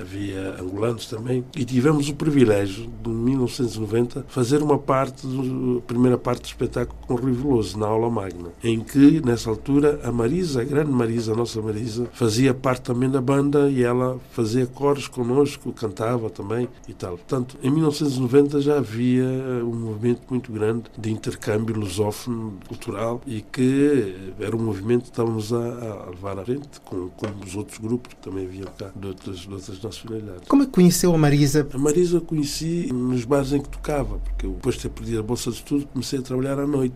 havia 0.00 0.60
angolanos 0.60 1.06
também, 1.06 1.44
e 1.56 1.64
tivemos 1.64 2.08
o 2.08 2.14
privilégio, 2.14 2.90
de 3.02 3.10
1990, 3.10 4.24
fazer 4.28 4.62
uma 4.62 4.78
parte, 4.78 5.26
a 5.26 5.80
primeira 5.82 6.18
parte 6.18 6.42
do 6.42 6.46
espetáculo 6.46 6.98
com 7.06 7.14
Rui 7.14 7.32
Veloso, 7.32 7.78
na 7.78 7.86
aula 7.86 8.10
magna, 8.10 8.50
em 8.62 8.80
que, 8.80 9.20
nessa 9.24 9.50
altura, 9.50 10.00
a 10.02 10.12
Marisa, 10.12 10.62
a 10.62 10.64
grande 10.64 10.90
Marisa, 10.90 11.32
a 11.32 11.36
nossa 11.36 11.60
Marisa, 11.60 12.08
fazia 12.12 12.54
parte 12.54 12.82
também 12.82 13.10
da 13.10 13.20
banda 13.20 13.70
e 13.70 13.82
ela 13.82 14.18
fazia 14.32 14.66
coros 14.66 15.08
connosco, 15.08 15.72
cantava 15.72 16.30
também 16.30 16.68
e 16.88 16.94
tal. 16.94 17.16
Portanto, 17.16 17.56
em 17.62 17.70
1990 17.70 18.60
já 18.60 18.78
havia 18.78 19.24
um 19.62 19.74
movimento 19.74 20.22
muito 20.30 20.52
grande 20.52 20.84
de 20.96 21.10
intercâmbio 21.10 21.76
lusófono 21.76 22.58
cultural 22.66 23.20
e 23.26 23.40
que 23.40 24.14
era 24.38 24.54
um 24.54 24.62
movimento 24.62 25.04
que 25.04 25.10
estávamos 25.10 25.52
a, 25.52 25.56
a 25.56 26.10
levar 26.10 26.38
à 26.38 26.44
frente, 26.44 26.80
com, 26.84 27.08
com 27.10 27.26
os 27.44 27.54
outros 27.54 27.78
grupos 27.78 28.14
que 28.14 28.20
também 28.20 28.46
haviam 28.46 28.68
cá, 28.76 28.90
de 28.94 29.08
outras, 29.08 29.38
de 29.38 29.52
outras 29.52 29.78
Como 30.48 30.62
é 30.62 30.66
que 30.66 30.72
conheceu 30.72 31.14
a 31.14 31.18
Marisa? 31.18 31.66
A 31.72 31.78
Marisa 31.78 32.18
eu 32.18 32.20
conheci 32.20 32.90
nos 32.92 33.24
bares 33.24 33.52
em 33.52 33.60
que 33.60 33.68
tocava, 33.68 34.18
porque 34.18 34.46
eu, 34.46 34.52
depois 34.52 34.76
de 34.76 34.82
ter 34.82 34.88
perdido 34.90 35.20
a 35.20 35.22
bolsa 35.22 35.50
de 35.50 35.56
estudo, 35.56 35.86
comecei 35.86 36.18
a 36.18 36.22
trabalhar 36.22 36.58
à 36.58 36.66
noite, 36.66 36.94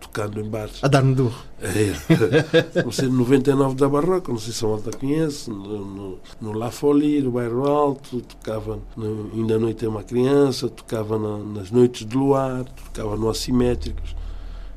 tocando 0.00 0.40
em 0.40 0.48
bares. 0.48 0.82
A 0.82 0.88
dar-me 0.88 1.14
duro. 1.14 1.34
É. 1.62 2.80
Comecei 2.80 3.06
no 3.06 3.18
99 3.18 3.74
da 3.74 3.86
Barroca, 3.86 4.32
não 4.32 4.38
sei 4.38 4.54
se 4.54 4.64
a 4.64 4.68
malta 4.68 4.90
conhece, 4.90 5.50
no, 5.50 5.84
no, 5.84 6.18
no 6.40 6.52
La 6.52 6.70
Folie, 6.70 7.20
no 7.20 7.32
Bairro 7.32 7.68
Alto, 7.68 8.22
tocava 8.22 8.78
no, 8.96 9.30
ainda 9.34 9.56
à 9.56 9.58
noite 9.58 9.84
é 9.84 9.88
uma 9.88 10.02
criança, 10.02 10.70
tocava 10.70 11.18
na, 11.18 11.36
nas 11.38 11.70
noites 11.70 12.06
de 12.06 12.16
luar, 12.16 12.64
tocava 12.64 13.14
no 13.14 13.28
Assimétricos. 13.28 14.16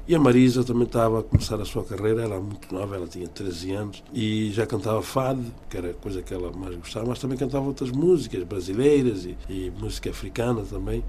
E 0.05 0.13
a 0.13 0.19
Marisa 0.19 0.65
também 0.65 0.83
estava 0.83 1.21
a 1.21 1.23
começar 1.23 1.61
a 1.61 1.65
sua 1.65 1.81
carreira, 1.81 2.23
era 2.23 2.37
muito 2.37 2.73
nova, 2.73 2.97
ela 2.97 3.07
tinha 3.07 3.25
13 3.25 3.71
anos 3.71 4.03
e 4.13 4.51
já 4.51 4.65
cantava 4.65 5.01
fado, 5.01 5.45
que 5.69 5.77
era 5.77 5.91
a 5.91 5.93
coisa 5.93 6.21
que 6.21 6.33
ela 6.33 6.51
mais 6.51 6.75
gostava, 6.75 7.05
mas 7.07 7.19
também 7.19 7.37
cantava 7.37 7.65
outras 7.65 7.89
músicas 7.89 8.43
brasileiras 8.43 9.23
e, 9.23 9.37
e 9.49 9.71
música 9.79 10.09
africana 10.09 10.61
também. 10.69 11.01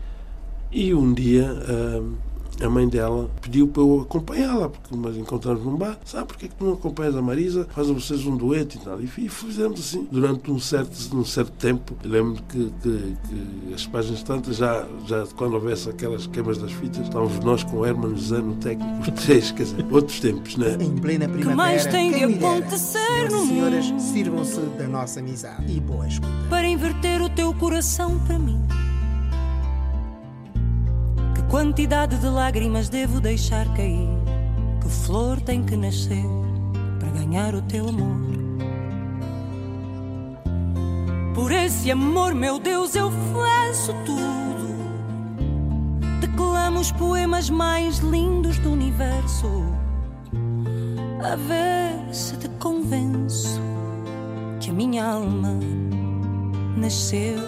E 0.70 0.94
um 0.94 1.12
dia 1.12 1.44
hum, 1.68 2.14
a 2.62 2.68
mãe 2.68 2.88
dela 2.88 3.30
pediu 3.40 3.66
para 3.68 3.82
eu 3.82 4.00
acompanhá-la, 4.02 4.68
porque 4.68 4.96
nós 4.96 5.16
encontramos 5.16 5.64
num 5.64 5.76
bar. 5.76 5.98
Sabe 6.04 6.26
porque 6.26 6.46
é 6.46 6.48
que 6.48 6.54
tu 6.54 6.64
não 6.64 6.74
acompanhas 6.74 7.16
a 7.16 7.22
Marisa? 7.22 7.66
Fazem 7.74 7.94
vocês 7.94 8.24
um 8.26 8.36
dueto 8.36 8.76
e 8.76 8.80
tal. 8.80 9.00
E 9.00 9.06
fizemos 9.06 9.80
assim 9.80 10.06
durante 10.10 10.50
um 10.50 10.58
certo, 10.58 11.16
um 11.16 11.24
certo 11.24 11.52
tempo. 11.52 11.94
Eu 12.02 12.10
lembro 12.10 12.42
que, 12.48 12.72
que, 12.82 13.16
que 13.28 13.74
as 13.74 13.86
páginas 13.86 14.22
tantas, 14.22 14.56
já, 14.56 14.86
já 15.06 15.26
quando 15.36 15.54
houvesse 15.54 15.88
aquelas 15.88 16.26
queimas 16.26 16.58
das 16.58 16.72
fitas, 16.72 17.02
estávamos 17.02 17.38
nós 17.40 17.62
com 17.64 17.78
o 17.78 17.86
Herman 17.86 18.14
José 18.16 18.38
no 18.38 18.54
técnico, 18.56 19.00
os 19.00 19.22
três, 19.24 19.50
quer 19.50 19.64
dizer, 19.64 19.86
outros 19.90 20.20
tempos, 20.20 20.56
né? 20.56 20.76
Em 20.80 20.96
plena 20.96 21.28
primavera, 21.28 21.56
mais 21.56 21.86
tem 21.86 22.12
de 22.12 22.24
acontecer 22.24 22.98
Senhoras 22.98 23.32
no 23.32 23.46
senhores, 23.46 23.90
mundo? 23.90 24.00
sirvam-se 24.00 24.60
da 24.78 24.88
nossa 24.88 25.20
amizade 25.20 25.76
e 25.76 25.80
boa 25.80 26.06
escuta. 26.06 26.32
para 26.48 26.68
inverter 26.68 27.22
o 27.22 27.28
teu 27.28 27.52
coração 27.54 28.18
para 28.26 28.38
mim. 28.38 28.60
Quantidade 31.54 32.18
de 32.18 32.26
lágrimas 32.26 32.88
devo 32.88 33.20
deixar 33.20 33.72
cair? 33.76 34.08
Que 34.82 34.88
flor 34.88 35.40
tem 35.40 35.62
que 35.62 35.76
nascer 35.76 36.24
para 36.98 37.10
ganhar 37.10 37.54
o 37.54 37.62
teu 37.62 37.90
amor? 37.90 38.16
Por 41.32 41.52
esse 41.52 41.92
amor, 41.92 42.34
meu 42.34 42.58
Deus, 42.58 42.96
eu 42.96 43.08
faço 43.08 43.94
tudo. 44.04 44.74
Declamo 46.20 46.80
os 46.80 46.90
poemas 46.90 47.48
mais 47.48 47.98
lindos 47.98 48.58
do 48.58 48.72
universo. 48.72 49.46
A 51.22 51.36
ver 51.36 52.12
se 52.12 52.36
te 52.36 52.48
convenço 52.58 53.60
que 54.58 54.70
a 54.70 54.72
minha 54.72 55.06
alma 55.06 55.56
nasceu 56.76 57.38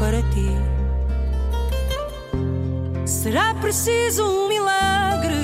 para 0.00 0.20
ti. 0.30 0.81
Será 3.22 3.54
preciso 3.54 4.24
um 4.24 4.48
milagre 4.48 5.36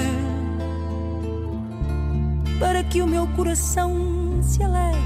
para 2.58 2.82
que 2.82 3.00
o 3.00 3.06
meu 3.06 3.24
coração 3.36 4.42
se 4.42 4.64
alegre. 4.64 4.98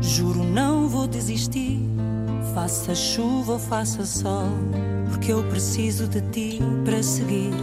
Juro, 0.00 0.42
não 0.42 0.88
vou 0.88 1.06
desistir, 1.06 1.88
faça 2.52 2.96
chuva 2.96 3.52
ou 3.52 3.58
faça 3.60 4.04
sol, 4.04 4.48
porque 5.08 5.30
eu 5.30 5.44
preciso 5.44 6.08
de 6.08 6.20
ti 6.32 6.58
para 6.84 7.00
seguir. 7.00 7.54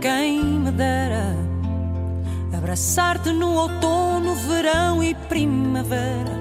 Quem 0.00 0.44
me 0.44 0.70
dera 0.70 1.34
abraçar-te 2.56 3.32
no 3.32 3.54
outono, 3.54 4.36
verão 4.36 5.02
e 5.02 5.16
primavera. 5.16 6.38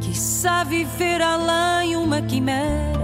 Quiçá 0.00 0.64
viver 0.64 1.20
além 1.20 1.96
uma 1.96 2.22
quimera, 2.22 3.03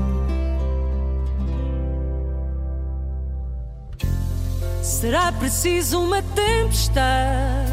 Será 5.01 5.31
preciso 5.31 5.99
uma 5.99 6.21
tempestade 6.21 7.71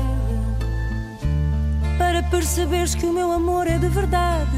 para 1.98 2.22
perceberes 2.22 2.94
que 2.94 3.04
o 3.04 3.12
meu 3.12 3.30
amor 3.30 3.66
é 3.66 3.76
de 3.76 3.86
verdade. 3.86 4.56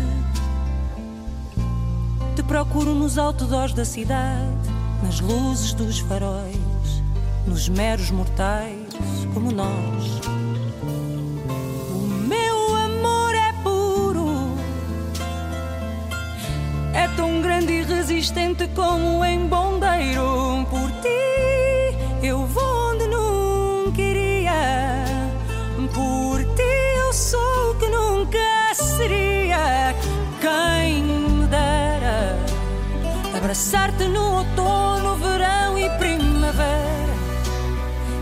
Te 2.36 2.44
procuro 2.44 2.94
nos 2.94 3.18
outdoors 3.18 3.72
da 3.74 3.84
cidade, 3.84 4.70
nas 5.02 5.18
luzes 5.18 5.72
dos 5.72 5.98
faróis, 5.98 7.02
nos 7.44 7.68
meros 7.68 8.12
mortais 8.12 8.86
como 9.34 9.50
nós. 9.50 10.20
O 11.90 12.06
meu 12.28 12.76
amor 12.76 13.34
é 13.34 13.52
puro, 13.64 14.54
é 16.94 17.08
tão 17.16 17.42
grande 17.42 17.72
e 17.72 17.82
resistente 17.82 18.68
como 18.76 19.18
um 19.18 19.24
embondeiro. 19.24 20.64
Por 20.70 20.88
ti 21.02 21.29
eu 22.22 22.44
vou 22.44 22.92
onde 22.92 23.06
nunca 23.06 24.02
iria. 24.02 25.04
Por 25.94 26.44
ti 26.54 26.98
eu 26.98 27.12
sou 27.14 27.70
o 27.70 27.74
que 27.76 27.88
nunca 27.88 28.74
seria. 28.74 29.94
Quem 30.38 31.02
me 31.02 31.46
dera 31.46 32.36
abraçar-te 33.36 34.04
no 34.04 34.36
outono, 34.36 35.16
verão 35.16 35.78
e 35.78 35.88
primavera. 35.98 37.14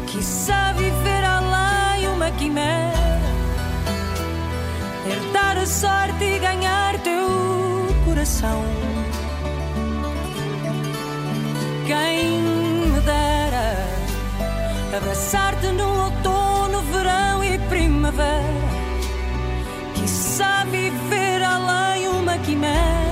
Quizá 0.06 0.72
viver 0.74 1.24
além 1.24 2.08
uma 2.08 2.30
quimera. 2.30 3.18
Herdar 5.10 5.58
a 5.58 5.66
sorte 5.66 6.22
e 6.22 6.38
ganhar 6.38 6.98
teu 7.00 7.26
coração. 8.04 8.62
Quem 11.84 12.40
me 12.92 13.00
dera 13.00 13.37
abraçar-te 14.96 15.68
no 15.68 16.04
outono, 16.04 16.82
verão 16.92 17.44
e 17.44 17.58
primavera. 17.68 18.68
Quizá 19.94 20.64
viver 20.64 21.42
além 21.42 22.08
uma 22.08 22.38
quimera 22.38 23.08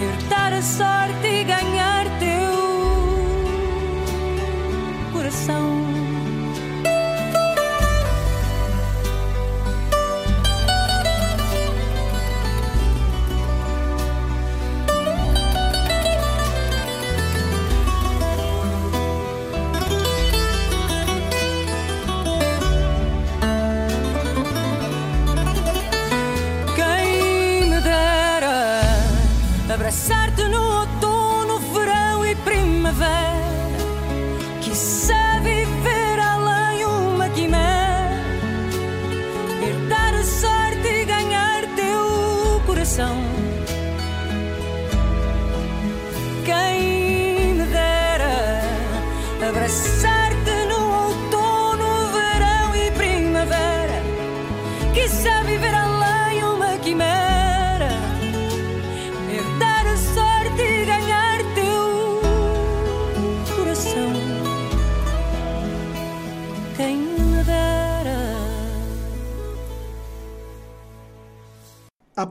herdar 0.00 0.52
a 0.52 0.62
sorte 0.62 1.26
e 1.26 1.44
ganhar 1.44 1.93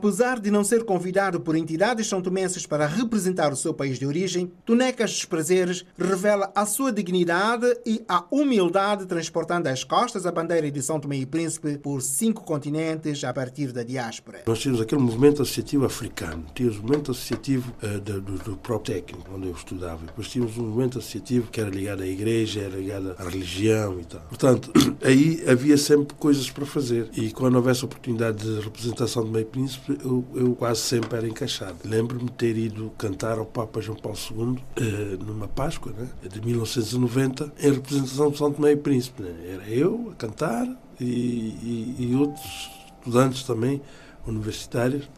Apesar 0.04 0.38
de 0.38 0.50
não 0.50 0.62
ser 0.62 0.84
convidado 0.84 1.40
por 1.40 1.56
entidades 1.56 2.08
santomenses 2.08 2.66
para 2.66 2.86
representar 2.86 3.50
o 3.50 3.56
seu 3.56 3.72
país 3.72 3.98
de 3.98 4.04
origem, 4.04 4.52
Tonecas 4.62 5.12
dos 5.12 5.24
Prazeres 5.24 5.82
revela 5.96 6.52
a 6.54 6.66
sua 6.66 6.92
dignidade 6.92 7.74
e 7.86 8.04
a 8.06 8.22
humildade 8.30 9.06
transportando 9.06 9.66
às 9.70 9.82
costas 9.82 10.26
a 10.26 10.30
bandeira 10.30 10.70
de 10.70 10.82
São 10.82 11.00
Tomé 11.00 11.16
e 11.16 11.24
Príncipe 11.24 11.78
por 11.78 12.02
cinco 12.02 12.44
continentes 12.44 13.24
a 13.24 13.32
partir 13.32 13.72
da 13.72 13.82
diáspora. 13.82 14.42
Nós 14.46 14.58
tínhamos 14.58 14.82
aquele 14.82 15.00
movimento 15.00 15.40
associativo 15.40 15.86
africano, 15.86 16.44
tínhamos 16.54 16.80
o 16.80 16.82
movimento 16.82 17.10
associativo 17.10 17.72
eh, 17.82 17.98
do, 17.98 18.20
do, 18.20 18.38
do 18.40 18.56
próprio 18.58 18.96
técnico, 18.96 19.30
onde 19.34 19.46
eu 19.46 19.54
estudava. 19.54 20.04
Depois 20.04 20.28
tínhamos 20.28 20.58
um 20.58 20.64
movimento 20.64 20.98
associativo 20.98 21.50
que 21.50 21.58
era 21.58 21.70
ligado 21.70 22.02
à 22.02 22.06
igreja, 22.06 22.60
era 22.60 22.76
ligado 22.76 23.16
à 23.18 23.24
religião 23.24 23.98
e 23.98 24.04
tal. 24.04 24.20
Portanto, 24.28 24.70
aí 25.02 25.42
havia 25.48 25.78
sempre 25.78 26.14
coisas 26.16 26.50
para 26.50 26.66
fazer. 26.66 27.08
E 27.16 27.30
quando 27.30 27.54
houvesse 27.54 27.86
oportunidade 27.86 28.44
de 28.44 28.60
representação 28.60 29.24
do 29.24 29.30
meio 29.30 29.46
príncipe, 29.46 29.93
eu, 30.02 30.24
eu 30.34 30.54
quase 30.56 30.80
sempre 30.80 31.16
era 31.16 31.26
encaixado. 31.28 31.76
Lembro-me 31.84 32.24
de 32.26 32.32
ter 32.32 32.56
ido 32.56 32.90
cantar 32.98 33.38
ao 33.38 33.46
Papa 33.46 33.80
João 33.80 33.98
Paulo 33.98 34.18
II 34.30 34.62
eh, 34.76 35.16
numa 35.24 35.48
Páscoa, 35.48 35.92
né, 35.96 36.08
de 36.28 36.40
1990, 36.40 37.52
em 37.60 37.70
representação 37.72 38.30
de 38.30 38.38
São 38.38 38.52
Tomé 38.52 38.72
e 38.72 38.76
Príncipe. 38.76 39.22
né. 39.22 39.34
Era 39.54 39.68
eu 39.68 40.10
a 40.12 40.14
cantar 40.14 40.66
e, 41.00 41.04
e- 41.04 41.96
e 42.10 42.14
outros 42.14 42.70
estudantes 43.00 43.42
também, 43.44 43.80
universitários, 44.26 45.08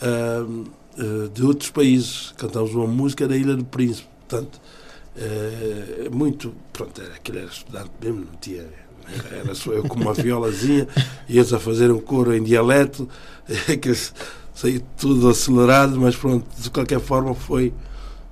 ah, 0.00 0.44
ah, 0.98 1.28
de 1.32 1.42
outros 1.44 1.70
países. 1.70 2.32
Cantámos 2.36 2.74
uma 2.74 2.86
música 2.86 3.26
da 3.28 3.36
Ilha 3.36 3.56
do 3.56 3.64
Príncipe. 3.64 4.08
Portanto, 4.28 4.60
eh, 5.16 6.08
muito. 6.10 6.54
Pronto, 6.72 7.00
era, 7.00 7.14
aquilo 7.14 7.38
era 7.38 7.46
estudante 7.48 7.90
mesmo, 8.00 8.20
não 8.20 8.38
tinha. 8.40 8.64
Era, 9.30 9.54
só 9.54 9.72
eu 9.72 9.82
com 9.84 9.98
uma 10.00 10.14
violazinha, 10.14 10.86
e 11.28 11.38
eles 11.38 11.52
a 11.52 11.58
fazer 11.58 11.90
um 11.90 11.98
coro 12.00 12.34
em 12.34 12.42
dialeto, 12.42 13.08
que 13.80 13.92
saiu 14.54 14.82
tudo 14.98 15.28
acelerado, 15.28 15.98
mas 16.00 16.16
pronto, 16.16 16.46
de 16.60 16.70
qualquer 16.70 17.00
forma 17.00 17.34
foi, 17.34 17.72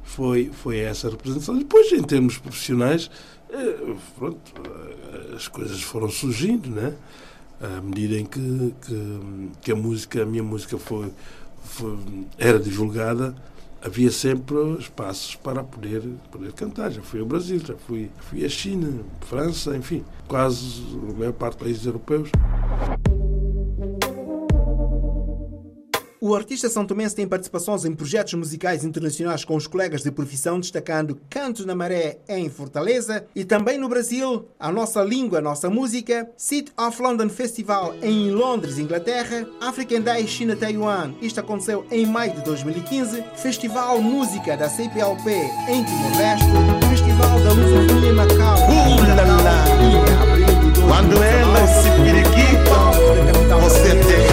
foi, 0.05 0.51
foi 0.63 0.79
essa 0.79 1.09
representação. 1.09 1.57
Depois, 1.59 1.91
em 1.93 2.03
termos 2.03 2.39
profissionais, 2.39 3.11
eh, 3.53 3.95
pronto, 4.19 4.39
eh, 4.65 5.35
as 5.37 5.49
coisas 5.49 5.81
foram 5.83 6.09
surgindo, 6.11 6.69
né? 6.71 6.93
À 7.61 7.81
medida 7.83 8.17
em 8.17 8.25
que, 8.25 8.75
que, 8.87 9.49
que 9.63 9.73
a 9.73 9.77
música, 9.77 10.23
a 10.23 10.27
minha 10.27 10.43
música 10.43 10.79
foi, 10.79 11.13
foi- 11.65 11.99
era 12.39 12.59
divulgada, 12.59 13.35
havia 13.83 14.11
sempre 14.11 14.57
espaços 14.79 15.37
para 15.37 15.63
poder, 15.63 16.03
poder 16.31 16.53
cantar. 16.53 16.91
Já 16.91 17.03
fui 17.03 17.21
ao 17.21 17.27
Brasil, 17.27 17.59
já 17.59 17.75
fui, 17.75 18.11
fui 18.19 18.45
à 18.45 18.49
China, 18.49 19.03
França, 19.21 19.77
enfim, 19.77 20.05
quase 20.29 20.83
a 21.09 21.19
maior 21.19 21.33
parte 21.33 21.57
dos 21.57 21.63
países 21.63 21.87
europeus. 21.87 22.31
O 26.23 26.35
artista 26.35 26.69
santomense 26.69 27.17
tem 27.17 27.27
participações 27.27 27.87
em 27.87 27.95
projetos 27.95 28.35
musicais 28.35 28.85
internacionais 28.85 29.43
com 29.43 29.57
os 29.57 29.67
colegas 29.67 30.03
de 30.03 30.11
profissão, 30.11 30.61
destacando 30.61 31.19
Cantos 31.31 31.65
na 31.65 31.75
Maré 31.75 32.19
em 32.29 32.51
Fortaleza 32.51 33.25
e 33.35 33.43
também 33.43 33.79
no 33.79 33.89
Brasil, 33.89 34.47
A 34.59 34.71
Nossa 34.71 35.03
Língua, 35.03 35.39
a 35.39 35.41
Nossa 35.41 35.71
Música, 35.71 36.29
City 36.37 36.71
of 36.79 37.01
London 37.01 37.31
Festival 37.31 37.95
em 38.03 38.31
Londres, 38.33 38.77
Inglaterra, 38.77 39.49
African 39.63 40.03
Day 40.03 40.27
China 40.27 40.55
Taiwan, 40.55 41.15
isto 41.23 41.41
aconteceu 41.41 41.87
em 41.91 42.05
maio 42.05 42.35
de 42.35 42.45
2015, 42.45 43.25
Festival 43.37 44.03
Música 44.03 44.59
da 44.59 44.69
CPLP 44.69 45.31
em 45.71 45.83
Timor-Leste, 45.83 46.45
Festival 46.91 47.41
da 47.41 47.53
Lusofonia 47.55 48.11
em 48.11 48.13
Macau, 48.13 48.59
Uh, 48.69 49.01
em 49.81 49.97
abril 50.21 50.71
de 50.71 50.81
Quando 50.83 51.23
ela 51.23 51.67
se 51.67 51.89
2019, 51.89 52.05
periquita, 52.05 53.57
você 53.57 53.95
tem 53.95 54.30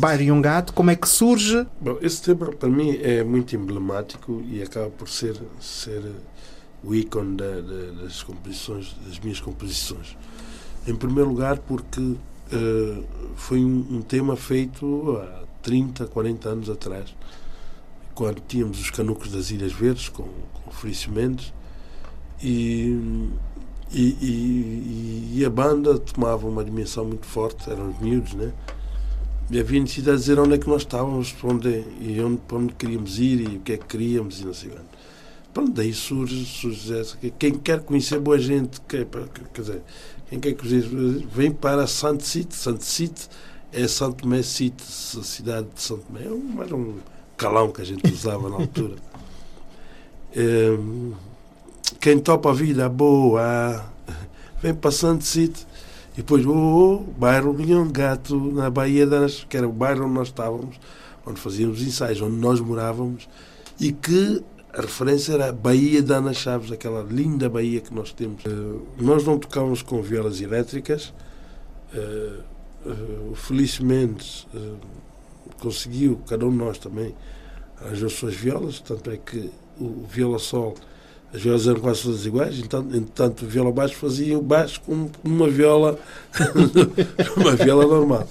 Santo 0.00 0.08
deste 0.08 0.18
Sítio. 0.18 0.18
bairro 0.18 0.22
Yongato? 0.22 0.72
Como 0.72 0.90
é 0.90 0.96
que 0.96 1.08
surge? 1.08 1.66
Bom, 1.80 1.98
esse 2.00 2.22
tema 2.22 2.46
para 2.52 2.68
mim 2.68 2.96
é 3.02 3.22
muito 3.22 3.54
emblemático 3.54 4.42
e 4.48 4.62
acaba 4.62 4.90
por 4.90 5.08
ser, 5.08 5.36
ser 5.60 6.02
o 6.82 6.94
ícone 6.94 7.36
da- 7.36 7.60
da- 7.60 8.02
das 8.02 8.22
composições, 8.22 8.94
das 9.06 9.18
minhas 9.18 9.40
composições. 9.40 10.16
Em 10.86 10.94
primeiro 10.94 11.28
lugar 11.30 11.58
porque 11.58 12.14
eh, 12.52 13.02
foi 13.36 13.64
um, 13.64 13.86
um 13.90 14.02
tema 14.02 14.34
feito 14.34 15.18
há 15.22 15.44
30, 15.62 16.06
40 16.06 16.48
anos 16.48 16.68
atrás, 16.70 17.14
quando 18.14 18.40
tínhamos 18.48 18.80
os 18.80 18.90
canucos 18.90 19.30
das 19.30 19.50
Ilhas 19.52 19.72
Verdes 19.72 20.08
com, 20.08 20.24
com 20.54 20.70
Felício 20.72 21.12
Mendes 21.12 21.52
e, 22.42 23.30
e, 23.92 24.02
e- 24.20 25.32
e 25.38 25.44
a 25.44 25.50
banda 25.50 25.98
tomava 25.98 26.46
uma 26.48 26.64
dimensão 26.64 27.04
muito 27.04 27.26
forte, 27.26 27.70
eram 27.70 27.90
os 27.90 27.98
miúdos, 28.00 28.32
né? 28.34 28.52
E 29.50 29.58
havia 29.58 29.80
necessidade 29.80 30.18
de 30.18 30.22
dizer 30.22 30.38
onde 30.38 30.54
é 30.54 30.58
que 30.58 30.68
nós 30.68 30.82
estávamos, 30.82 31.34
onde, 31.42 31.84
e 32.00 32.20
onde, 32.20 32.40
para 32.46 32.58
onde 32.58 32.74
queríamos 32.74 33.18
ir 33.18 33.40
e 33.40 33.56
o 33.56 33.60
que 33.60 33.72
é 33.72 33.76
que 33.76 33.86
queríamos 33.86 34.40
e 34.40 34.46
não 34.46 34.54
sei 34.54 34.70
quando. 34.70 34.88
Pronto, 35.52 35.72
daí 35.72 35.92
surge, 35.92 36.44
surge 36.44 36.96
essa. 36.96 37.16
que 37.16 37.30
Quem 37.32 37.54
quer 37.54 37.80
conhecer 37.80 38.20
boa 38.20 38.38
gente, 38.38 38.80
quer, 38.82 39.04
quer 39.52 39.60
dizer, 39.60 39.82
quem 40.28 40.38
quer 40.38 40.54
conhecer, 40.54 40.88
vem 41.32 41.50
para 41.50 41.88
Santo 41.88 42.24
Cite. 42.24 42.54
Santo 42.54 42.84
Cite 42.84 43.28
é 43.72 43.88
Santo 43.88 44.22
Tomé 44.22 44.42
Cite, 44.42 44.84
a 45.18 45.22
cidade 45.24 45.66
de 45.74 45.82
Santo 45.82 46.02
Tomé. 46.06 46.20
É 46.20 46.64
era 46.64 46.76
um 46.76 46.98
calão 47.36 47.72
que 47.72 47.82
a 47.82 47.84
gente 47.84 48.08
usava 48.12 48.48
na 48.48 48.56
altura. 48.56 48.96
Em, 50.32 51.12
quem 51.98 52.16
topa 52.20 52.50
a 52.50 52.52
vida 52.52 52.88
boa 52.88 53.84
vem 54.62 54.72
para 54.72 54.92
Santo 54.92 55.24
Cite. 55.24 55.66
E 56.14 56.18
depois, 56.18 56.44
oh, 56.44 56.52
oh, 56.52 56.98
bairro 57.18 57.52
Leão 57.52 57.88
Gato, 57.88 58.36
na 58.36 58.68
Baía 58.68 59.06
das, 59.06 59.44
que 59.44 59.56
era 59.56 59.68
o 59.68 59.72
bairro 59.72 60.04
onde 60.04 60.14
nós 60.14 60.28
estávamos, 60.28 60.78
onde 61.24 61.40
fazíamos 61.40 61.80
ensaios, 61.82 62.20
onde 62.20 62.36
nós 62.36 62.60
morávamos, 62.60 63.28
e 63.78 63.92
que 63.92 64.42
a 64.72 64.82
referência 64.82 65.34
era 65.34 65.48
a 65.48 65.52
Baía 65.52 66.02
da 66.02 66.16
Ana 66.16 66.32
Chaves, 66.32 66.70
aquela 66.70 67.02
linda 67.02 67.48
baía 67.48 67.80
que 67.80 67.92
nós 67.92 68.12
temos. 68.12 68.44
Eh, 68.44 68.80
nós 68.98 69.24
não 69.24 69.38
tocávamos 69.38 69.82
com 69.82 70.00
violas 70.00 70.40
elétricas. 70.40 71.12
Eh, 71.92 72.38
eh, 72.86 72.92
eh, 74.54 74.74
conseguiu, 75.60 76.20
cada 76.26 76.46
um 76.46 76.50
de 76.50 76.56
nós 76.56 76.78
também, 76.78 77.14
arranjou 77.80 78.08
suas 78.08 78.34
violas, 78.34 78.80
tanto 78.80 79.10
é 79.10 79.16
que 79.16 79.50
o 79.78 80.04
viola 80.08 80.38
sol 80.38 80.74
as 81.32 81.40
violas 81.40 81.66
eram 81.66 81.80
quase 81.80 82.02
todas 82.02 82.26
iguais, 82.26 82.58
então, 82.58 82.86
entanto, 82.92 83.46
viola 83.46 83.70
baixo 83.70 83.94
fazia 83.94 84.36
o 84.36 84.42
baixo 84.42 84.80
com 84.80 85.08
uma 85.22 85.48
viola, 85.48 85.98
uma 87.36 87.54
viola 87.54 87.86
normal. 87.86 88.28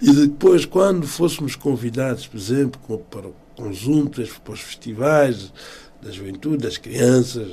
E 0.00 0.10
depois, 0.10 0.64
quando 0.64 1.06
fôssemos 1.06 1.54
convidados, 1.54 2.26
por 2.26 2.38
exemplo, 2.38 2.98
para 3.10 3.28
o 3.28 3.34
conjunto, 3.54 4.22
para 4.42 4.54
os 4.54 4.60
festivais 4.60 5.52
da 6.00 6.10
juventude, 6.10 6.64
das 6.64 6.78
crianças, 6.78 7.50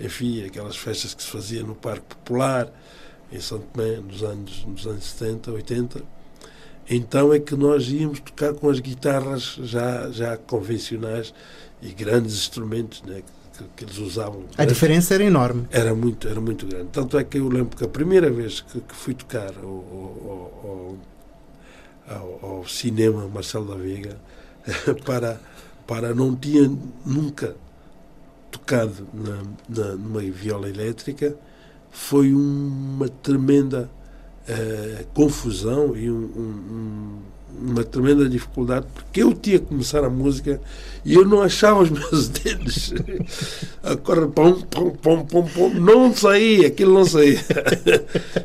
enfim, 0.00 0.44
aquelas 0.44 0.76
festas 0.76 1.12
que 1.12 1.22
se 1.22 1.28
faziam 1.28 1.66
no 1.66 1.74
Parque 1.74 2.06
Popular, 2.14 2.72
em 3.32 3.40
São 3.40 3.58
Tomé, 3.58 3.96
nos 3.96 4.22
anos, 4.22 4.64
nos 4.64 4.86
anos 4.86 5.04
70, 5.04 5.50
80, 5.50 6.02
então 6.88 7.32
é 7.32 7.40
que 7.40 7.56
nós 7.56 7.88
íamos 7.88 8.20
tocar 8.20 8.52
com 8.54 8.68
as 8.68 8.78
guitarras 8.78 9.58
já, 9.62 10.10
já 10.10 10.36
convencionais 10.36 11.34
e 11.82 11.88
grandes 11.88 12.34
instrumentos 12.34 13.02
né, 13.02 13.22
que, 13.56 13.64
que 13.76 13.84
eles 13.84 13.98
usavam. 13.98 14.44
A 14.56 14.64
diferença 14.64 15.14
era 15.14 15.24
enorme. 15.24 15.66
Era 15.70 15.94
muito, 15.94 16.26
era 16.28 16.40
muito 16.40 16.66
grande. 16.66 16.88
Tanto 16.92 17.16
é 17.18 17.24
que 17.24 17.38
eu 17.38 17.48
lembro 17.48 17.76
que 17.76 17.84
a 17.84 17.88
primeira 17.88 18.30
vez 18.30 18.60
que, 18.60 18.80
que 18.80 18.94
fui 18.94 19.14
tocar 19.14 19.52
ao, 19.62 19.68
ao, 19.68 20.96
ao, 22.08 22.38
ao- 22.50 22.68
cinema 22.68 23.28
Marcelo 23.28 23.66
da 23.66 23.74
Veiga, 23.76 24.16
para, 25.04 25.40
para 25.86 26.14
não 26.14 26.34
tinha 26.34 26.70
nunca 27.04 27.54
tocado 28.50 29.06
na, 29.12 29.42
na, 29.68 29.92
numa 29.96 30.20
viola 30.20 30.68
elétrica, 30.68 31.34
foi 31.90 32.32
uma 32.34 33.08
tremenda 33.08 33.90
eh, 34.48 35.04
confusão 35.14 35.96
e 35.96 36.10
um- 36.10 36.14
um- 36.14 36.74
um- 36.74 37.18
uma 37.60 37.84
tremenda 37.84 38.28
dificuldade, 38.28 38.86
porque 38.94 39.22
eu 39.22 39.32
tinha 39.32 39.58
que 39.58 39.66
começar 39.66 40.04
a 40.04 40.10
música 40.10 40.60
e 41.04 41.14
eu 41.14 41.24
não 41.24 41.42
achava 41.42 41.82
os 41.82 41.90
meus 41.90 42.28
dedos. 42.28 42.94
A 43.82 43.96
corda, 43.96 44.26
pom, 44.28 44.54
pom, 44.62 44.90
pom, 44.90 45.24
pom, 45.24 45.46
pom, 45.46 45.68
não 45.70 46.14
saía, 46.14 46.68
aquilo 46.68 46.94
não 46.94 47.04
saía. 47.04 47.40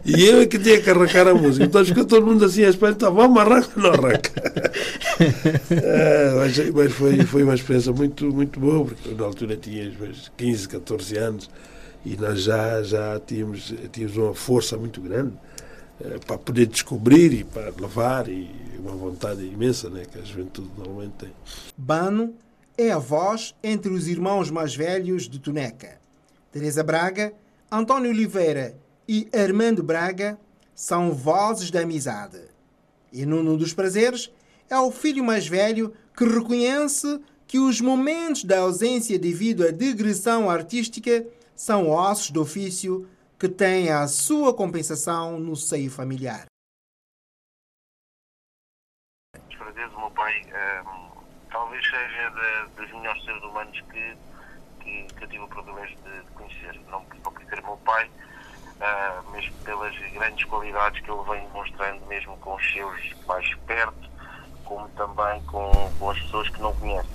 E 0.05 0.25
eu 0.25 0.41
é 0.41 0.45
que 0.45 0.59
tinha 0.59 0.81
que 0.81 0.89
arrancar 0.89 1.27
a 1.27 1.33
música. 1.33 1.65
Então 1.65 1.83
ficou 1.85 2.05
todo 2.05 2.25
mundo 2.25 2.43
assim 2.45 2.63
à 2.63 2.69
espera, 2.69 2.91
então, 2.91 3.13
vamos 3.13 3.39
arranca 3.39 3.69
ou 3.75 3.83
não 3.83 3.91
arranca? 3.91 4.31
É, 5.71 6.33
mas 6.35 6.69
mas 6.73 6.91
foi, 6.93 7.23
foi 7.23 7.43
uma 7.43 7.55
experiência 7.55 7.91
muito, 7.93 8.25
muito 8.25 8.59
boa, 8.59 8.85
porque 8.85 9.13
na 9.13 9.25
altura 9.25 9.55
tinha 9.55 9.89
os 9.89 9.97
meus 9.97 10.31
15, 10.37 10.67
14 10.67 11.17
anos 11.17 11.49
e 12.05 12.15
nós 12.15 12.43
já, 12.43 12.81
já 12.83 13.19
tínhamos, 13.19 13.73
tínhamos 13.91 14.17
uma 14.17 14.33
força 14.33 14.77
muito 14.77 15.01
grande 15.01 15.33
eh, 16.01 16.19
para 16.25 16.37
poder 16.37 16.65
descobrir 16.67 17.33
e 17.33 17.43
para 17.43 17.71
levar 17.79 18.27
e 18.27 18.49
uma 18.79 18.91
vontade 18.91 19.43
imensa 19.45 19.89
né, 19.89 20.03
que 20.09 20.17
a 20.17 20.23
juventude 20.23 20.69
normalmente 20.77 21.13
tem. 21.19 21.33
Bano 21.77 22.33
é 22.77 22.91
a 22.91 22.97
voz 22.97 23.53
entre 23.61 23.91
os 23.91 24.07
irmãos 24.07 24.49
mais 24.49 24.75
velhos 24.75 25.27
de 25.27 25.39
Tuneca. 25.39 25.99
Teresa 26.51 26.83
Braga, 26.83 27.33
António 27.71 28.09
Oliveira 28.09 28.75
e 29.07 29.27
Armando 29.33 29.83
Braga 29.83 30.39
são 30.73 31.11
vozes 31.11 31.69
da 31.69 31.81
amizade. 31.81 32.39
E 33.11 33.25
Nuno 33.25 33.57
dos 33.57 33.73
Prazeres 33.73 34.31
é 34.69 34.79
o 34.79 34.91
filho 34.91 35.23
mais 35.23 35.47
velho 35.47 35.93
que 36.15 36.23
reconhece 36.23 37.19
que 37.45 37.59
os 37.59 37.81
momentos 37.81 38.43
da 38.43 38.59
ausência 38.59 39.19
devido 39.19 39.65
à 39.65 39.71
digressão 39.71 40.49
artística 40.49 41.25
são 41.55 41.89
ossos 41.89 42.31
do 42.31 42.41
ofício 42.41 43.07
que 43.39 43.47
têm 43.47 43.89
a 43.89 44.05
sua 44.07 44.53
compensação 44.53 45.39
no 45.39 45.55
seio 45.55 45.89
familiar. 45.89 46.45
Prazeres 49.57 49.91
do 49.91 49.97
meu 49.99 50.11
pai 50.11 50.41
ehm, 50.51 51.11
talvez 51.49 51.83
seja 51.89 52.29
da- 52.31 52.65
dos 52.75 52.91
melhores 52.91 53.23
seres 53.23 53.41
humanos 53.41 53.79
que, 53.91 54.17
que, 54.81 55.07
que 55.13 55.23
eu 55.23 55.27
tive 55.29 55.43
o 55.43 55.47
privilégio 55.47 55.97
de, 55.97 56.21
de 56.23 56.31
conhecer. 56.31 56.79
Não 56.89 57.01
por 57.05 57.41
ser 57.43 57.61
meu 57.63 57.77
pai, 57.77 58.11
ah, 58.81 59.23
mesmo 59.31 59.55
pelas 59.63 59.95
grandes 60.11 60.43
qualidades 60.45 60.99
que 61.01 61.09
ele 61.09 61.23
vem 61.23 61.47
demonstrando, 61.47 62.05
mesmo 62.07 62.35
com 62.37 62.55
os 62.55 62.71
seus 62.73 63.15
mais 63.25 63.53
perto, 63.65 64.09
como 64.65 64.89
também 64.89 65.41
com, 65.45 65.71
com 65.97 66.09
as 66.09 66.19
pessoas 66.23 66.49
que 66.49 66.61
não 66.61 66.73
conhece. 66.75 67.09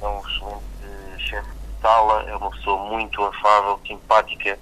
É 0.00 0.08
um 0.08 0.20
excelente 0.26 1.28
chefe 1.28 1.48
de 1.50 1.80
sala, 1.80 2.22
é 2.24 2.36
uma 2.36 2.50
pessoa 2.50 2.84
muito 2.90 3.22
afável, 3.22 3.80
simpática 3.86 4.58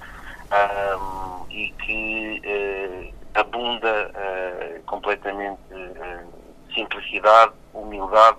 ahm, 0.51 1.45
e 1.51 1.71
que 1.85 2.41
eh, 2.45 3.13
abunda 3.35 4.11
eh, 4.15 4.81
completamente 4.87 5.61
eh, 5.71 6.25
simplicidade, 6.75 7.53
humildade 7.75 8.39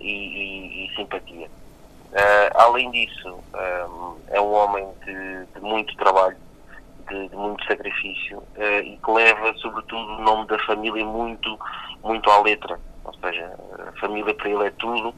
e, 0.00 0.08
e- 0.08 0.86
e 0.86 0.94
simpatia. 0.96 1.48
Além 2.54 2.90
disso, 2.90 3.38
ahm, 3.54 4.16
é 4.28 4.40
um 4.40 4.52
homem 4.52 4.86
de, 5.04 5.46
de 5.46 5.60
muito 5.60 5.96
trabalho, 5.96 6.36
de, 7.08 7.28
de 7.28 7.36
muito 7.36 7.64
sacrifício 7.66 8.42
e 8.84 8.96
que 9.02 9.10
leva, 9.10 9.52
sobretudo, 9.58 10.14
o 10.16 10.20
nome 10.22 10.46
da 10.46 10.58
família 10.60 11.04
muito, 11.04 11.58
muito 12.04 12.30
à 12.30 12.40
letra. 12.42 12.78
Ou 13.04 13.14
seja, 13.14 13.52
a 13.88 13.92
família 14.00 14.34
para 14.34 14.48
ele 14.50 14.66
é 14.66 14.70
tudo 14.72 15.14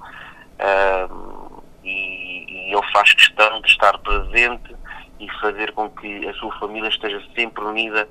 e, 1.85 2.45
e 2.49 2.73
ele 2.73 2.93
faz 2.93 3.13
questão 3.13 3.61
de 3.61 3.69
estar 3.69 3.99
presente 3.99 4.75
e 5.23 5.41
fazer 5.41 5.73
com 5.73 5.89
que 5.89 6.27
a 6.29 6.35
sua 6.35 6.53
família 6.59 6.89
esteja 6.89 7.23
sempre 7.35 7.65
unida 7.65 8.09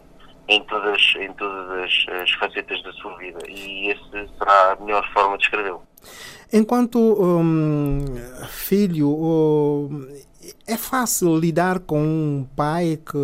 em 0.48 0.64
todas, 0.64 1.14
em 1.20 1.32
todas 1.34 1.70
as, 1.84 2.22
as 2.22 2.32
facetas 2.32 2.82
da 2.84 2.92
sua 2.94 3.18
vida. 3.18 3.40
E 3.50 3.92
essa 3.92 4.28
será 4.38 4.72
a 4.72 4.76
melhor 4.84 5.06
forma 5.14 5.38
de 5.38 5.44
escrevê-lo. 5.44 5.82
Enquanto 6.54 7.00
hum, 7.00 8.06
filho, 8.48 9.10
hum, 9.10 10.08
é 10.72 10.78
fácil 10.78 11.38
lidar 11.38 11.80
com 11.80 12.02
um 12.02 12.46
pai 12.56 12.98
que 13.06 13.18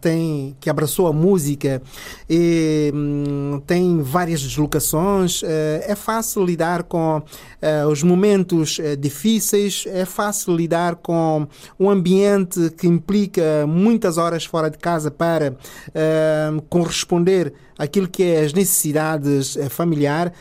tem 0.00 0.56
que 0.58 0.70
abraçou 0.70 1.06
a 1.06 1.12
música 1.12 1.82
e 2.28 2.90
hum, 2.94 3.60
tem 3.66 4.00
várias 4.02 4.40
deslocações. 4.40 5.42
eh, 5.44 5.84
É 5.86 5.94
fácil 5.94 6.44
lidar 6.44 6.84
com 6.84 7.22
eh, 7.60 7.84
os 7.86 8.02
momentos 8.02 8.78
eh, 8.80 8.96
difíceis. 8.96 9.84
É 9.86 10.06
fácil 10.06 10.56
lidar 10.56 10.96
com 10.96 11.46
um 11.78 11.90
ambiente 11.90 12.70
que 12.70 12.86
implica 12.86 13.66
muitas 13.66 14.16
horas 14.16 14.46
fora 14.46 14.70
de 14.70 14.78
casa 14.78 15.10
para 15.10 15.56
eh, 15.94 16.50
corresponder 16.70 17.52
aquilo 17.78 18.08
que 18.08 18.22
é 18.24 18.44
as 18.44 18.52
necessidades 18.52 19.56
familiar. 19.70 20.32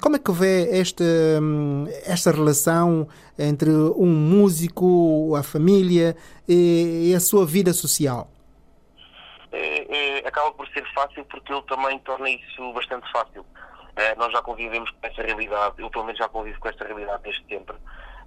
Como 0.00 0.16
é 0.16 0.18
que 0.18 0.32
vê 0.32 0.68
esta, 0.72 1.04
hum, 1.40 1.86
esta 2.04 2.32
relação 2.32 3.06
entre 3.38 3.70
um 3.70 4.06
músico, 4.06 5.34
a 5.36 5.42
família 5.42 5.73
e, 6.48 7.10
e 7.10 7.14
a 7.14 7.20
sua 7.20 7.44
vida 7.44 7.72
social? 7.72 8.28
é, 9.54 10.18
é, 10.18 10.28
acaba 10.28 10.50
por 10.52 10.66
ser 10.68 10.84
fácil 10.92 11.24
porque 11.26 11.52
ele 11.52 11.62
também 11.62 11.98
torna 12.00 12.28
isso 12.28 12.72
bastante 12.72 13.10
fácil. 13.12 13.46
Eh, 13.96 14.14
nós 14.16 14.32
já 14.32 14.42
convivemos 14.42 14.90
com 14.90 15.06
essa 15.06 15.22
realidade, 15.22 15.80
eu 15.80 15.88
pelo 15.88 16.04
menos 16.04 16.18
já 16.18 16.28
convivo 16.28 16.58
com 16.58 16.68
esta 16.68 16.84
realidade 16.84 17.22
desde 17.22 17.44
sempre. 17.46 17.76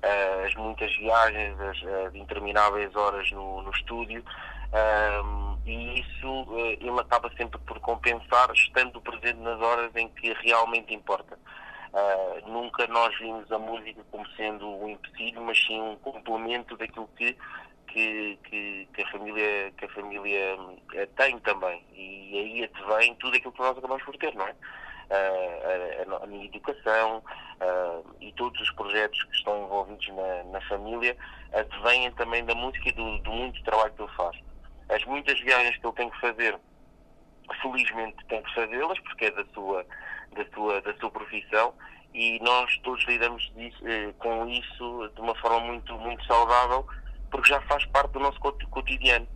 Eh, 0.02 0.44
as 0.46 0.56
muitas 0.56 0.96
viagens, 0.96 1.60
as, 1.60 1.78
as 2.08 2.16
intermináveis 2.16 2.96
horas 2.96 3.30
no, 3.32 3.62
no 3.62 3.72
estúdio, 3.72 4.24
ehm, 4.72 5.58
e 5.66 6.00
isso 6.00 6.48
eh, 6.58 6.78
ele 6.80 7.00
acaba 7.02 7.30
sempre 7.36 7.60
por 7.60 7.78
compensar, 7.82 8.50
estando 8.54 9.02
presente 9.02 9.40
nas 9.40 9.60
horas 9.60 9.94
em 9.96 10.08
que 10.08 10.34
realmente 10.46 10.94
importa. 10.94 11.38
Uh, 11.98 12.48
nunca 12.48 12.86
nós 12.88 13.18
vimos 13.18 13.52
a 13.52 13.58
música 13.58 14.04
como 14.12 14.28
sendo 14.36 14.68
um 14.68 14.90
empecilho, 14.90 15.42
mas 15.42 15.58
sim 15.66 15.82
um 15.82 15.96
complemento 15.96 16.78
daquilo 16.78 17.10
que, 17.18 17.36
que, 17.88 18.38
que, 18.44 18.88
que 18.94 19.02
a 19.02 19.08
família, 19.10 19.72
que 19.76 19.86
a 19.86 19.90
família 19.90 20.58
tem 21.16 21.40
também. 21.40 21.84
E 21.94 22.38
aí 22.38 22.64
advém 22.66 23.16
tudo 23.16 23.36
aquilo 23.36 23.52
que 23.52 23.60
nós 23.60 23.78
acabamos 23.78 24.04
por 24.04 24.16
ter, 24.18 24.36
não 24.36 24.46
é? 24.46 24.56
a, 25.10 26.24
a 26.24 26.28
minha 26.28 26.46
educação 26.46 27.24
uh, 27.62 28.16
e 28.20 28.32
todos 28.34 28.60
os 28.62 28.72
projetos 28.72 29.24
que 29.24 29.36
estão 29.36 29.64
envolvidos 29.64 30.08
na, 30.10 30.44
na 30.52 30.62
família 30.62 31.16
advêm 31.54 32.12
também 32.14 32.44
da 32.46 32.56
música 32.56 32.90
e 32.90 32.92
do, 32.92 33.18
do 33.20 33.32
muito 33.32 33.64
trabalho 33.64 33.94
que 33.94 34.02
ele 34.02 34.12
faz. 34.14 34.38
As 34.90 35.04
muitas 35.06 35.40
viagens 35.42 35.78
que 35.78 35.86
ele 35.86 35.96
tem 35.96 36.10
que 36.10 36.20
fazer, 36.20 36.58
felizmente 37.62 38.26
tem 38.28 38.42
que 38.42 38.54
fazê-las, 38.54 39.00
porque 39.00 39.26
é 39.26 39.32
da 39.32 39.46
sua, 39.54 39.86
da, 40.34 40.46
sua, 40.54 40.82
da 40.82 40.94
sua 40.96 41.12
profissão, 41.12 41.74
e 42.38 42.44
nós 42.44 42.78
todos 42.84 43.04
lidamos 43.06 43.52
disso, 43.56 43.88
eh, 43.88 44.14
com 44.20 44.48
isso 44.48 45.12
de 45.16 45.22
uma 45.22 45.34
forma 45.36 45.60
muito, 45.60 45.98
muito 45.98 46.24
saudável, 46.26 46.86
porque 47.32 47.50
já 47.50 47.60
faz 47.62 47.84
parte 47.88 48.12
do 48.12 48.20
nosso 48.20 48.40
cotidiano. 48.40 49.28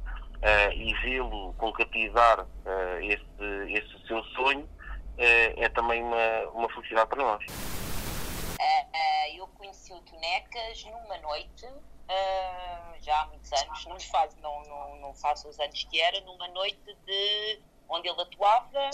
Uh, 0.41 0.73
e 0.73 0.91
vê-lo 1.03 1.53
concretizar 1.53 2.39
uh, 2.39 2.99
esse, 2.99 3.23
esse 3.69 4.07
seu 4.07 4.23
sonho 4.23 4.67
é, 5.15 5.65
é 5.65 5.69
também 5.69 6.01
uma, 6.01 6.49
uma 6.55 6.67
felicidade 6.69 7.09
para 7.09 7.23
nós. 7.23 7.45
Uh, 7.45 9.37
eu 9.37 9.45
conheci 9.49 9.93
o 9.93 10.01
Tonecas 10.01 10.83
numa 10.85 11.17
noite, 11.19 11.67
uh, 11.67 12.95
já 13.01 13.21
há 13.21 13.27
muitos 13.27 13.53
anos, 13.53 13.85
não, 13.85 13.99
faz, 13.99 14.35
não, 14.37 14.63
não, 14.63 14.95
não 14.97 15.13
faço 15.13 15.47
os 15.47 15.59
anos 15.59 15.83
que 15.83 16.01
era, 16.01 16.19
numa 16.21 16.47
noite 16.47 16.97
de 17.05 17.59
onde 17.87 18.09
ele 18.09 18.19
atuava 18.19 18.89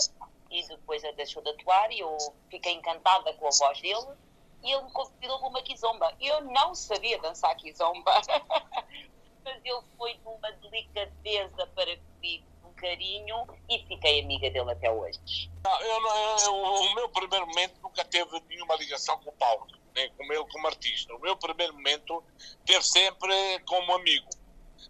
e 0.50 0.66
depois 0.66 1.04
ele 1.04 1.16
deixou 1.16 1.42
de 1.42 1.50
atuar 1.50 1.92
e 1.92 2.00
eu 2.00 2.16
fiquei 2.50 2.72
encantada 2.72 3.32
com 3.34 3.46
a 3.46 3.50
voz 3.50 3.80
dele 3.80 4.16
e 4.62 4.72
ele 4.72 4.82
me 4.82 4.92
convidou 4.92 5.38
para 5.38 5.48
uma 5.48 5.62
kizomba. 5.62 6.14
Eu 6.20 6.42
não 6.42 6.74
sabia 6.74 7.18
dançar 7.20 7.54
kizomba, 7.56 8.12
mas 9.44 9.60
ele 9.64 9.82
foi 9.96 10.18
numa 10.24 10.50
delicadeza 10.52 11.66
para 11.74 11.96
comigo 11.96 12.48
carinho 12.78 13.46
e 13.68 13.78
fiquei 13.86 14.20
amiga 14.22 14.50
dele 14.50 14.70
até 14.70 14.90
hoje. 14.90 15.50
Não, 15.64 15.80
eu, 15.80 16.00
eu, 16.46 16.54
o 16.54 16.94
meu 16.94 17.08
primeiro 17.08 17.46
momento 17.46 17.74
nunca 17.82 18.04
teve 18.04 18.40
nenhuma 18.48 18.76
ligação 18.76 19.18
com 19.18 19.30
o 19.30 19.32
Paulo, 19.32 19.66
nem 19.94 20.10
com 20.12 20.24
ele 20.32 20.44
como 20.50 20.66
artista. 20.66 21.14
O 21.14 21.20
meu 21.20 21.36
primeiro 21.36 21.74
momento 21.74 22.22
teve 22.64 22.82
sempre 22.84 23.60
como 23.66 23.94
amigo. 23.94 24.28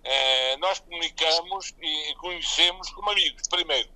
É, 0.04 0.56
nós 0.58 0.78
comunicamos 0.80 1.74
e 1.80 2.14
conhecemos 2.16 2.90
como 2.90 3.10
amigos, 3.10 3.48
primeiro. 3.48 3.88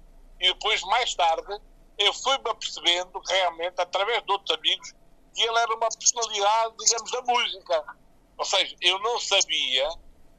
E 0.42 0.52
depois, 0.52 0.82
mais 0.82 1.14
tarde, 1.14 1.56
eu 1.96 2.12
fui-me 2.12 2.50
apercebendo 2.50 3.22
realmente, 3.28 3.80
através 3.80 4.24
de 4.24 4.32
outros 4.32 4.58
amigos, 4.58 4.92
que 5.32 5.40
ele 5.40 5.56
era 5.56 5.72
uma 5.76 5.88
personalidade, 5.88 6.74
digamos, 6.78 7.10
da 7.12 7.22
música. 7.22 7.84
Ou 8.36 8.44
seja, 8.44 8.76
eu 8.80 8.98
não 8.98 9.20
sabia 9.20 9.88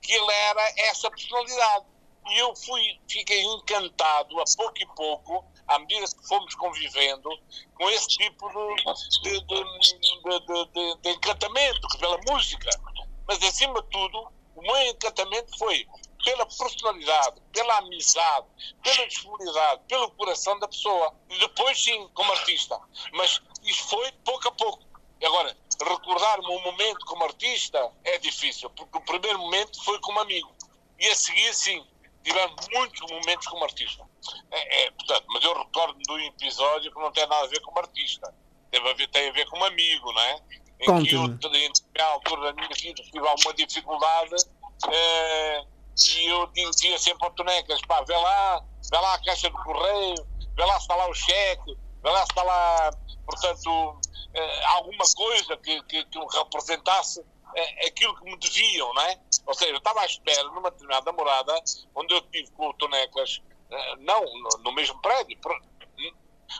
que 0.01 0.11
ele 0.11 0.31
era 0.31 0.73
essa 0.89 1.09
personalidade. 1.09 1.85
E 2.27 2.37
eu 2.37 2.53
fui, 2.53 2.99
fiquei 3.09 3.43
encantado 3.43 4.39
a 4.41 4.43
pouco 4.57 4.77
e 4.77 4.85
pouco, 4.87 5.45
à 5.67 5.79
medida 5.79 6.05
que 6.05 6.27
fomos 6.27 6.53
convivendo, 6.55 7.29
com 7.75 7.89
esse 7.89 8.07
tipo 8.09 8.49
de, 8.49 9.39
de, 9.39 9.39
de, 9.39 10.95
de 11.01 11.09
encantamento 11.11 11.87
pela 11.97 12.19
música. 12.29 12.69
Mas, 13.25 13.41
acima 13.41 13.81
de 13.81 13.89
tudo, 13.89 14.27
o 14.55 14.61
meu 14.61 14.77
encantamento 14.81 15.57
foi 15.57 15.87
pela 16.23 16.45
personalidade, 16.45 17.41
pela 17.51 17.77
amizade, 17.77 18.47
pela 18.81 19.07
disponibilidade, 19.07 19.81
pelo 19.87 20.09
coração 20.11 20.57
da 20.59 20.67
pessoa. 20.67 21.13
E 21.29 21.37
depois, 21.39 21.81
sim, 21.81 22.09
como 22.13 22.31
artista. 22.31 22.79
Mas 23.13 23.41
isso 23.63 23.83
foi 23.89 24.11
pouco 24.23 24.47
a 24.47 24.51
pouco. 24.51 24.83
Agora, 25.23 25.55
recordar-me 25.81 26.47
um 26.47 26.61
momento 26.61 27.05
como 27.05 27.23
artista 27.23 27.91
é 28.03 28.17
difícil, 28.17 28.69
porque 28.71 28.97
o 28.97 29.01
primeiro 29.01 29.39
momento 29.39 29.83
foi 29.83 29.99
como 29.99 30.19
amigo. 30.19 30.53
E 30.99 31.07
a 31.07 31.15
seguir, 31.15 31.53
sim, 31.53 31.85
tivemos 32.23 32.67
muitos 32.73 33.11
momentos 33.11 33.47
como 33.47 33.63
artista. 33.63 34.03
É, 34.51 34.85
é, 34.85 34.91
portanto, 34.91 35.25
mas 35.27 35.43
eu 35.43 35.57
recordo 35.57 35.99
de 35.99 36.11
um 36.11 36.19
episódio 36.19 36.91
que 36.91 36.99
não 36.99 37.11
tem 37.11 37.27
nada 37.27 37.45
a 37.45 37.47
ver 37.47 37.61
como 37.61 37.79
artista. 37.79 38.33
Tem 38.71 38.81
a 38.81 38.93
ver, 38.93 39.07
tem 39.09 39.29
a 39.29 39.33
ver 39.33 39.47
com 39.49 39.59
um 39.59 39.63
amigo, 39.65 40.11
não 40.11 40.21
é? 40.21 40.41
Em 40.79 41.03
que 41.03 41.15
eu, 41.15 41.25
em 41.25 42.01
altura 42.01 42.41
da 42.41 42.53
minha 42.53 42.69
vida, 42.75 43.03
tive 43.03 43.27
alguma 43.27 43.53
dificuldade 43.53 44.35
é, 44.91 45.65
e 45.95 46.25
eu 46.27 46.47
dizia 46.47 46.97
sempre 46.97 47.25
ao 47.25 47.33
Tonecas, 47.33 47.79
pá, 47.87 48.01
vê 48.07 48.15
lá, 48.15 48.63
vê 48.91 48.97
lá 48.97 49.13
a 49.13 49.23
caixa 49.23 49.49
de 49.49 49.63
correio, 49.63 50.15
vê 50.55 50.65
lá 50.65 50.75
se 50.75 50.81
está 50.81 50.95
lá 50.95 51.07
o 51.07 51.13
cheque, 51.13 51.77
vê 52.01 52.09
lá 52.09 52.19
se 52.19 52.31
está 52.31 52.43
lá, 52.43 52.91
portanto, 53.25 53.99
é, 54.33 54.65
alguma 54.65 55.05
coisa 55.15 55.57
que, 55.57 55.83
que, 55.83 56.05
que 56.05 56.19
representasse 56.37 57.23
é, 57.55 57.87
aquilo 57.87 58.15
que 58.15 58.25
me 58.25 58.37
deviam, 58.37 58.93
não 58.93 59.01
é? 59.03 59.19
Ou 59.45 59.53
seja, 59.53 59.71
eu 59.71 59.77
estava 59.77 60.01
à 60.01 60.05
espera 60.05 60.43
numa 60.45 60.71
determinada 60.71 61.11
morada, 61.11 61.53
onde 61.95 62.13
eu 62.13 62.21
tive 62.21 62.49
com 62.51 62.69
o 62.69 62.73
Tonecas, 62.73 63.41
eh, 63.69 63.95
não 63.99 64.23
no, 64.63 64.71
mesmo 64.71 64.99
prédio, 65.01 65.37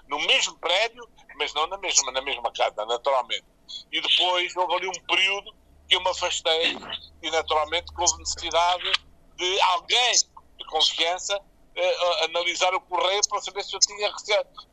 no 0.08 0.20
mesmo 0.20 0.58
prédio, 0.60 1.08
mas 1.38 1.54
não 1.54 1.68
na 1.68 1.78
mesma, 1.78 2.12
na 2.12 2.22
mesma 2.22 2.52
casa, 2.52 2.86
naturalmente. 2.86 3.46
E 3.92 4.02
depois 4.02 4.56
houve 4.56 4.74
ali 4.76 4.88
um 4.88 5.06
período 5.08 5.56
que 5.88 5.96
eu 5.96 6.02
me 6.02 6.10
afastei 6.10 6.78
e 7.22 7.32
naturalmente 7.32 7.92
houve 7.98 8.18
necessidade 8.18 8.92
de 9.36 9.62
alguém 9.62 10.14
de 10.58 10.66
confiança 10.68 11.40
eh, 11.76 12.26
analisar 12.26 12.74
o 12.74 12.82
correio 12.82 13.22
para 13.28 13.42
saber 13.42 13.64
se 13.64 13.76
eu 13.76 13.80
tinha 13.80 14.14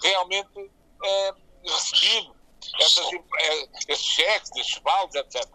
realmente 0.03 0.71
eh, 1.03 1.35
recebido 1.65 2.35
essas, 2.79 3.07
eh, 3.13 3.69
esses 3.89 4.05
cheques, 4.05 4.51
esses 4.57 4.79
vales, 4.79 5.15
etc. 5.15 5.47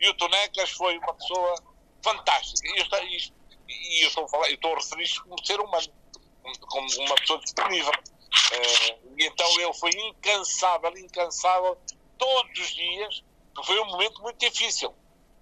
E 0.00 0.08
o 0.08 0.14
Tonecas 0.14 0.70
foi 0.70 0.96
uma 0.98 1.14
pessoa 1.14 1.54
fantástica. 2.02 2.68
E 2.68 2.78
eu, 2.78 2.84
estou, 2.84 2.98
e 3.04 4.04
eu 4.04 4.08
estou 4.08 4.24
a 4.24 4.28
falar, 4.28 4.48
eu 4.48 4.54
estou 4.54 4.72
a 4.72 4.76
referir 4.76 5.04
isto 5.04 5.22
como 5.24 5.46
ser 5.46 5.60
humano, 5.60 5.92
como 6.60 6.86
uma 7.00 7.14
pessoa 7.16 7.40
disponível. 7.40 7.92
Uh, 7.92 9.14
e 9.18 9.26
então 9.26 9.48
ele 9.60 9.72
foi 9.74 9.90
incansável, 9.90 10.96
incansável, 10.98 11.78
todos 12.18 12.58
os 12.58 12.74
dias, 12.74 13.22
foi 13.64 13.80
um 13.80 13.86
momento 13.86 14.22
muito 14.22 14.38
difícil. 14.38 14.94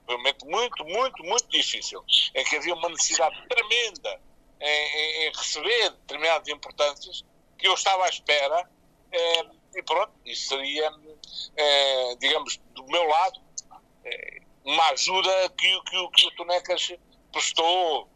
Foi 0.06 0.14
um 0.14 0.18
momento 0.18 0.46
muito, 0.46 0.84
muito, 0.84 1.24
muito 1.24 1.48
difícil, 1.48 2.04
em 2.34 2.44
que 2.44 2.56
havia 2.56 2.74
uma 2.74 2.88
necessidade 2.88 3.36
tremenda 3.48 4.20
em, 4.60 5.26
em, 5.26 5.32
receber 5.32 5.90
determinadas 5.90 6.48
importâncias 6.48 7.24
que 7.58 7.66
eu 7.66 7.74
estava 7.74 8.04
à 8.04 8.08
espera. 8.08 8.68
Eh, 9.10 9.44
e 9.76 9.82
pronto, 9.82 10.12
isso 10.24 10.48
seria, 10.48 10.92
eh, 11.56 12.16
digamos, 12.18 12.58
do 12.74 12.84
meu 12.86 13.04
lado, 13.04 13.40
uma 14.64 14.90
ajuda 14.90 15.50
que, 15.58 15.80
que, 15.82 16.08
que 16.08 16.26
o 16.26 16.30
Tonecas 16.36 16.92
prestou 17.32 18.08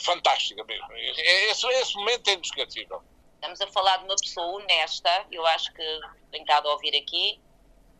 fantástica 0.00 0.64
mesmo. 0.64 0.86
Esse, 0.92 1.66
esse 1.66 1.94
momento 1.96 2.28
é 2.28 2.34
inesquecível. 2.34 3.02
Estamos 3.34 3.60
a 3.62 3.66
falar 3.68 3.96
de 3.96 4.04
uma 4.04 4.16
pessoa 4.16 4.46
honesta, 4.62 5.26
eu 5.32 5.44
acho 5.46 5.72
que 5.72 6.00
tenho 6.30 6.42
estado 6.42 6.68
a 6.68 6.72
ouvir 6.74 6.94
aqui. 6.94 7.40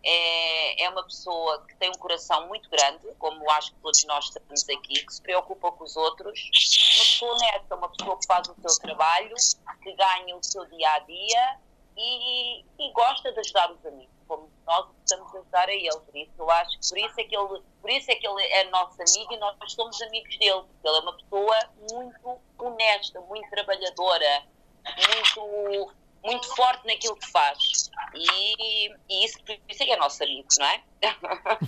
É, 0.03 0.85
é 0.85 0.89
uma 0.89 1.03
pessoa 1.05 1.65
que 1.67 1.77
tem 1.77 1.91
um 1.91 1.99
coração 1.99 2.49
muito 2.49 2.69
grande, 2.71 3.07
como 3.19 3.51
acho 3.53 3.73
que 3.73 3.81
todos 3.81 4.03
nós 4.05 4.27
estamos 4.27 4.63
aqui, 4.69 5.05
que 5.05 5.13
se 5.13 5.21
preocupa 5.21 5.71
com 5.73 5.85
os 5.85 5.97
outros. 5.97 6.41
Uma 6.41 7.05
pessoa 7.05 7.35
honesta, 7.35 7.77
uma 7.77 7.89
pessoa 7.91 8.19
que 8.19 8.27
faz 8.27 8.49
o 8.49 8.57
seu 8.69 8.81
trabalho, 8.81 9.35
que 9.83 9.93
ganha 9.93 10.37
o 10.37 10.43
seu 10.43 10.65
dia 10.67 10.91
a 10.93 10.99
dia 11.01 11.59
e, 11.97 12.65
e 12.79 12.93
gosta 12.93 13.33
de 13.33 13.41
ajudar 13.41 13.71
os 13.73 13.85
amigos 13.85 14.21
como 14.31 14.49
nós 14.65 14.87
estamos 15.05 15.35
a 15.35 15.39
ajudar 15.41 15.69
a 15.69 15.75
ele. 15.75 15.91
Por 15.91 16.17
isso, 16.17 16.31
eu 16.39 16.51
acho 16.51 16.79
que 16.79 16.89
por 16.89 16.99
isso 16.99 17.21
é 17.21 17.25
que 17.25 17.37
ele, 17.37 17.63
por 17.83 17.91
isso 17.91 18.11
é, 18.13 18.15
que 18.15 18.29
ele 18.29 18.43
é 18.45 18.71
nosso 18.71 18.95
amigo 19.03 19.33
e 19.35 19.37
nós 19.39 19.73
somos 19.73 20.01
amigos 20.03 20.39
dele. 20.39 20.63
Porque 20.63 20.89
ele 20.89 20.97
é 20.97 21.01
uma 21.01 21.17
pessoa 21.17 21.71
muito 21.91 22.41
honesta, 22.59 23.21
muito 23.23 23.51
trabalhadora, 23.51 24.45
muito, 24.87 25.93
muito 26.25 26.55
forte 26.55 26.87
naquilo 26.87 27.17
que 27.17 27.31
faz. 27.31 27.91
E, 28.15 28.89
e 29.09 29.25
isso, 29.25 29.43
por 29.45 29.57
isso 29.69 29.83
é 29.83 29.87
que 29.87 29.93
é 29.93 29.97
nosso 29.97 30.23
amigo, 30.23 30.49
não 30.59 30.67
é? 30.67 30.83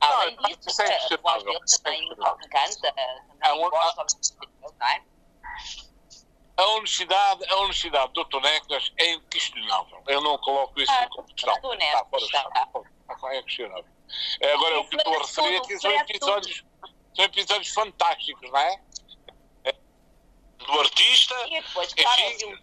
Além 0.00 0.36
disso, 0.36 0.82
é 0.82 0.96
a 0.96 1.16
voz 1.16 1.42
dele 1.42 1.58
também 1.82 2.04
encanta, 2.04 2.94
também 3.42 3.70
gosta 3.70 4.04
não 4.78 4.86
é? 4.86 5.02
a 6.56 6.66
honestidade, 6.70 7.44
a 7.48 7.56
honestidade 7.58 8.12
do 8.12 8.24
Tonecas 8.24 8.92
é 8.98 9.12
inquestionável. 9.12 10.02
Eu 10.08 10.20
não 10.20 10.36
coloco 10.38 10.80
isso 10.80 10.90
ah, 10.90 11.08
como 11.10 11.26
questão. 11.28 11.54
Está 11.54 12.04
fora 12.04 12.24
está. 12.24 12.38
É. 14.40 14.52
Agora, 14.52 14.80
o 14.80 14.88
que 14.88 14.96
estou 14.96 15.14
a 15.14 15.18
referir 15.18 15.56
aqui 15.56 15.78
são 15.78 15.90
episódios, 15.92 16.64
são 17.14 17.24
episódios 17.24 17.68
fantásticos, 17.68 18.50
não 18.50 18.58
é? 18.58 18.80
do 20.58 20.80
artista. 20.80 21.34
E 21.48 21.60
depois, 21.60 21.94
claro, 21.94 22.20
Enfim. 22.22 22.56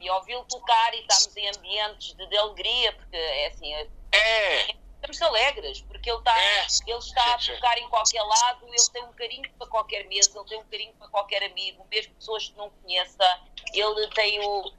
E 0.00 0.10
ouvi-lo 0.10 0.44
tocar 0.46 0.94
e 0.94 1.00
estamos 1.00 1.36
em 1.36 1.48
ambientes 1.48 2.14
de, 2.14 2.26
de 2.26 2.36
alegria, 2.36 2.92
porque 2.94 3.16
é 3.16 3.46
assim, 3.48 3.72
É, 4.12 4.74
estamos 4.94 5.22
alegres, 5.22 5.82
porque 5.82 6.10
ele 6.10 6.18
está, 6.18 6.36
É. 6.38 6.66
ele 6.86 6.98
está 6.98 7.34
a 7.34 7.38
tocar 7.38 7.78
em 7.78 7.88
qualquer 7.88 8.22
lado, 8.22 8.66
ele 8.66 8.76
tem 8.92 9.04
um 9.04 9.12
carinho 9.12 9.50
para 9.58 9.66
qualquer 9.66 10.06
mesa, 10.08 10.30
ele 10.34 10.48
tem 10.48 10.58
um 10.58 10.64
carinho 10.64 10.92
para 10.94 11.08
qualquer 11.08 11.42
amigo, 11.44 11.86
mesmo 11.90 12.14
pessoas 12.14 12.48
que 12.48 12.56
não 12.56 12.70
conheça, 12.70 13.40
ele 13.74 14.08
tem 14.08 14.40
o, 14.44 14.72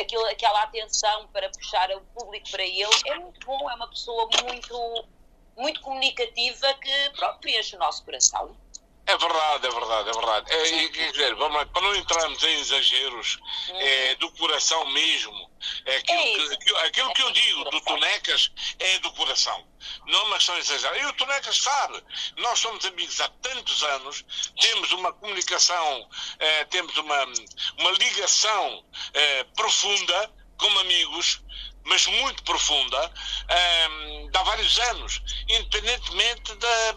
aquilo, 0.00 0.24
aquela 0.26 0.62
atenção 0.62 1.26
para 1.28 1.50
puxar 1.50 1.90
o 1.96 2.00
público 2.00 2.50
para 2.50 2.62
ele. 2.62 2.88
É 3.06 3.14
muito 3.16 3.44
bom, 3.46 3.70
é 3.70 3.74
uma 3.74 3.88
pessoa 3.88 4.28
muito, 4.44 5.04
muito 5.56 5.80
comunicativa 5.80 6.74
que 6.74 7.10
pronto, 7.16 7.38
preenche 7.40 7.76
o 7.76 7.78
nosso 7.78 8.04
coração. 8.04 8.56
É 9.08 9.16
verdade, 9.18 9.66
é 9.66 9.70
verdade, 9.70 10.08
é 10.08 10.12
verdade. 10.12 10.52
É, 10.52 10.88
quer 10.88 11.12
dizer, 11.12 11.34
vamos 11.36 11.64
para 11.72 11.82
não 11.82 11.94
entrarmos 11.96 12.42
em 12.42 12.60
exageros, 12.60 13.38
é 13.74 14.14
do 14.16 14.30
coração 14.32 14.84
mesmo. 14.90 15.48
É 15.86 15.96
aquilo, 15.96 16.18
É 16.20 16.24
que, 16.48 16.54
aquilo- 16.54 16.78
aquilo 16.78 17.14
que 17.14 17.22
eu 17.22 17.30
digo 17.32 17.64
do 17.70 17.80
Tonecas 17.80 18.50
é 18.78 18.98
do 19.00 19.10
coração. 19.12 19.66
Não 20.06 20.18
é 20.20 20.22
uma 20.24 20.36
questão 20.36 20.56
exagerada. 20.58 20.98
E 20.98 21.06
o 21.06 21.12
Tonecas 21.14 21.56
sabe, 21.60 22.02
nós 22.36 22.58
somos 22.60 22.84
amigos 22.84 23.20
há 23.20 23.28
tantos 23.28 23.82
anos, 23.82 24.24
temos 24.60 24.92
uma 24.92 25.12
comunicação, 25.12 26.08
eh, 26.38 26.64
temos 26.66 26.96
uma, 26.96 27.24
uma 27.78 27.90
ligação 27.92 28.84
eh, 29.14 29.44
profunda 29.56 30.30
como 30.58 30.78
amigos, 30.80 31.40
mas 31.84 32.06
muito 32.06 32.42
profunda, 32.42 33.12
de 34.30 34.36
há 34.38 34.42
vários 34.42 34.78
anos, 34.80 35.20
independentemente 35.48 36.54
da, 36.56 36.96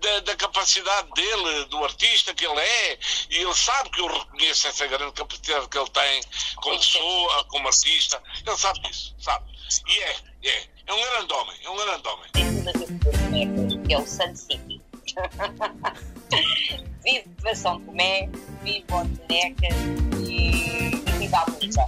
da, 0.00 0.20
da 0.20 0.36
capacidade 0.36 1.10
dele, 1.12 1.64
do 1.66 1.84
artista 1.84 2.34
que 2.34 2.46
ele 2.46 2.60
é, 2.60 2.98
e 3.30 3.36
ele 3.38 3.54
sabe 3.54 3.90
que 3.90 4.00
eu 4.00 4.06
reconheço 4.06 4.68
essa 4.68 4.86
grande 4.86 5.12
capacidade 5.12 5.68
que 5.68 5.78
ele 5.78 5.90
tem 5.90 6.22
como 6.56 6.78
pessoa, 6.78 7.44
como 7.44 7.68
artista, 7.68 8.22
ele 8.46 8.56
sabe 8.56 8.80
disso, 8.80 9.14
sabe? 9.18 9.50
E 9.86 9.98
é, 10.00 10.16
é, 10.44 10.68
é 10.86 10.92
um 10.92 11.00
grande 11.00 11.32
homem, 11.32 11.56
é 11.62 11.70
um 11.70 11.76
grande 11.76 12.08
homem. 12.08 12.30
Tem 12.32 12.56
tudo 12.56 12.68
a 12.68 12.72
ver 12.72 12.86
com 12.86 13.10
os 13.10 13.16
bonecos, 13.16 13.86
que 13.86 13.94
é 13.94 13.98
o 13.98 14.06
Sun 14.06 14.36
City. 14.36 14.80
vive 17.02 17.54
São 17.54 17.80
Tomé, 17.80 18.28
vive 18.62 18.84
o 18.90 19.04
Boneca 19.04 19.68
e, 20.18 20.94
e 20.94 21.12
vive 21.18 21.34
a 21.34 21.46
música. 21.50 21.84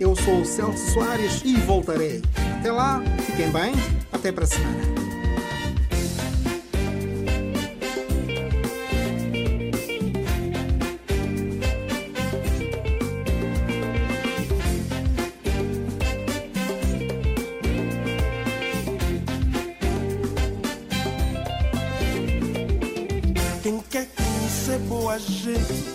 Eu 0.00 0.16
sou 0.16 0.40
o 0.40 0.44
Celso 0.44 0.92
Soares 0.92 1.42
e 1.44 1.56
voltarei. 1.60 2.20
Até 2.58 2.72
lá, 2.72 3.00
fiquem 3.26 3.50
bem, 3.50 3.72
até 4.12 4.32
para 4.32 4.44
a 4.44 4.46
semana. 4.46 5.03
Boa 25.44 25.93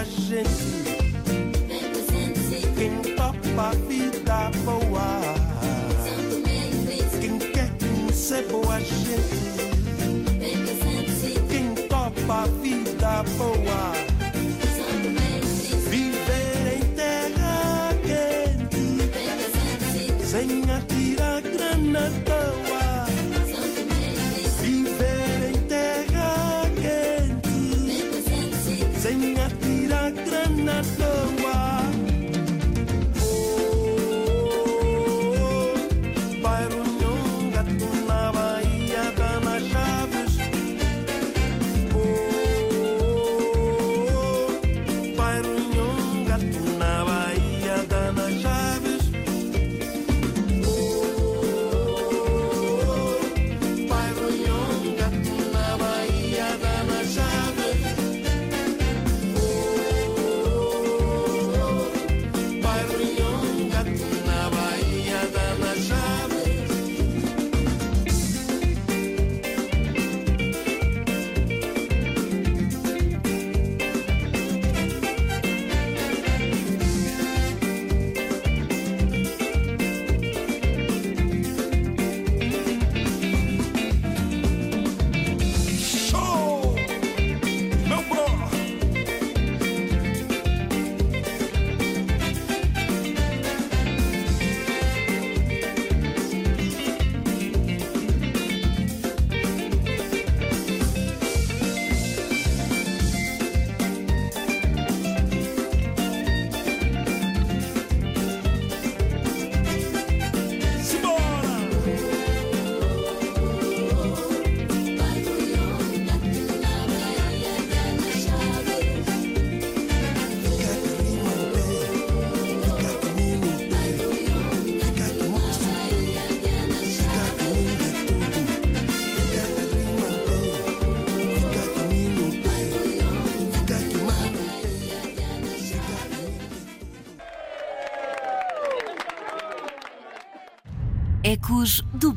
boa 0.00 0.04
gente, 0.04 0.89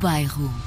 Bairro. 0.03 0.62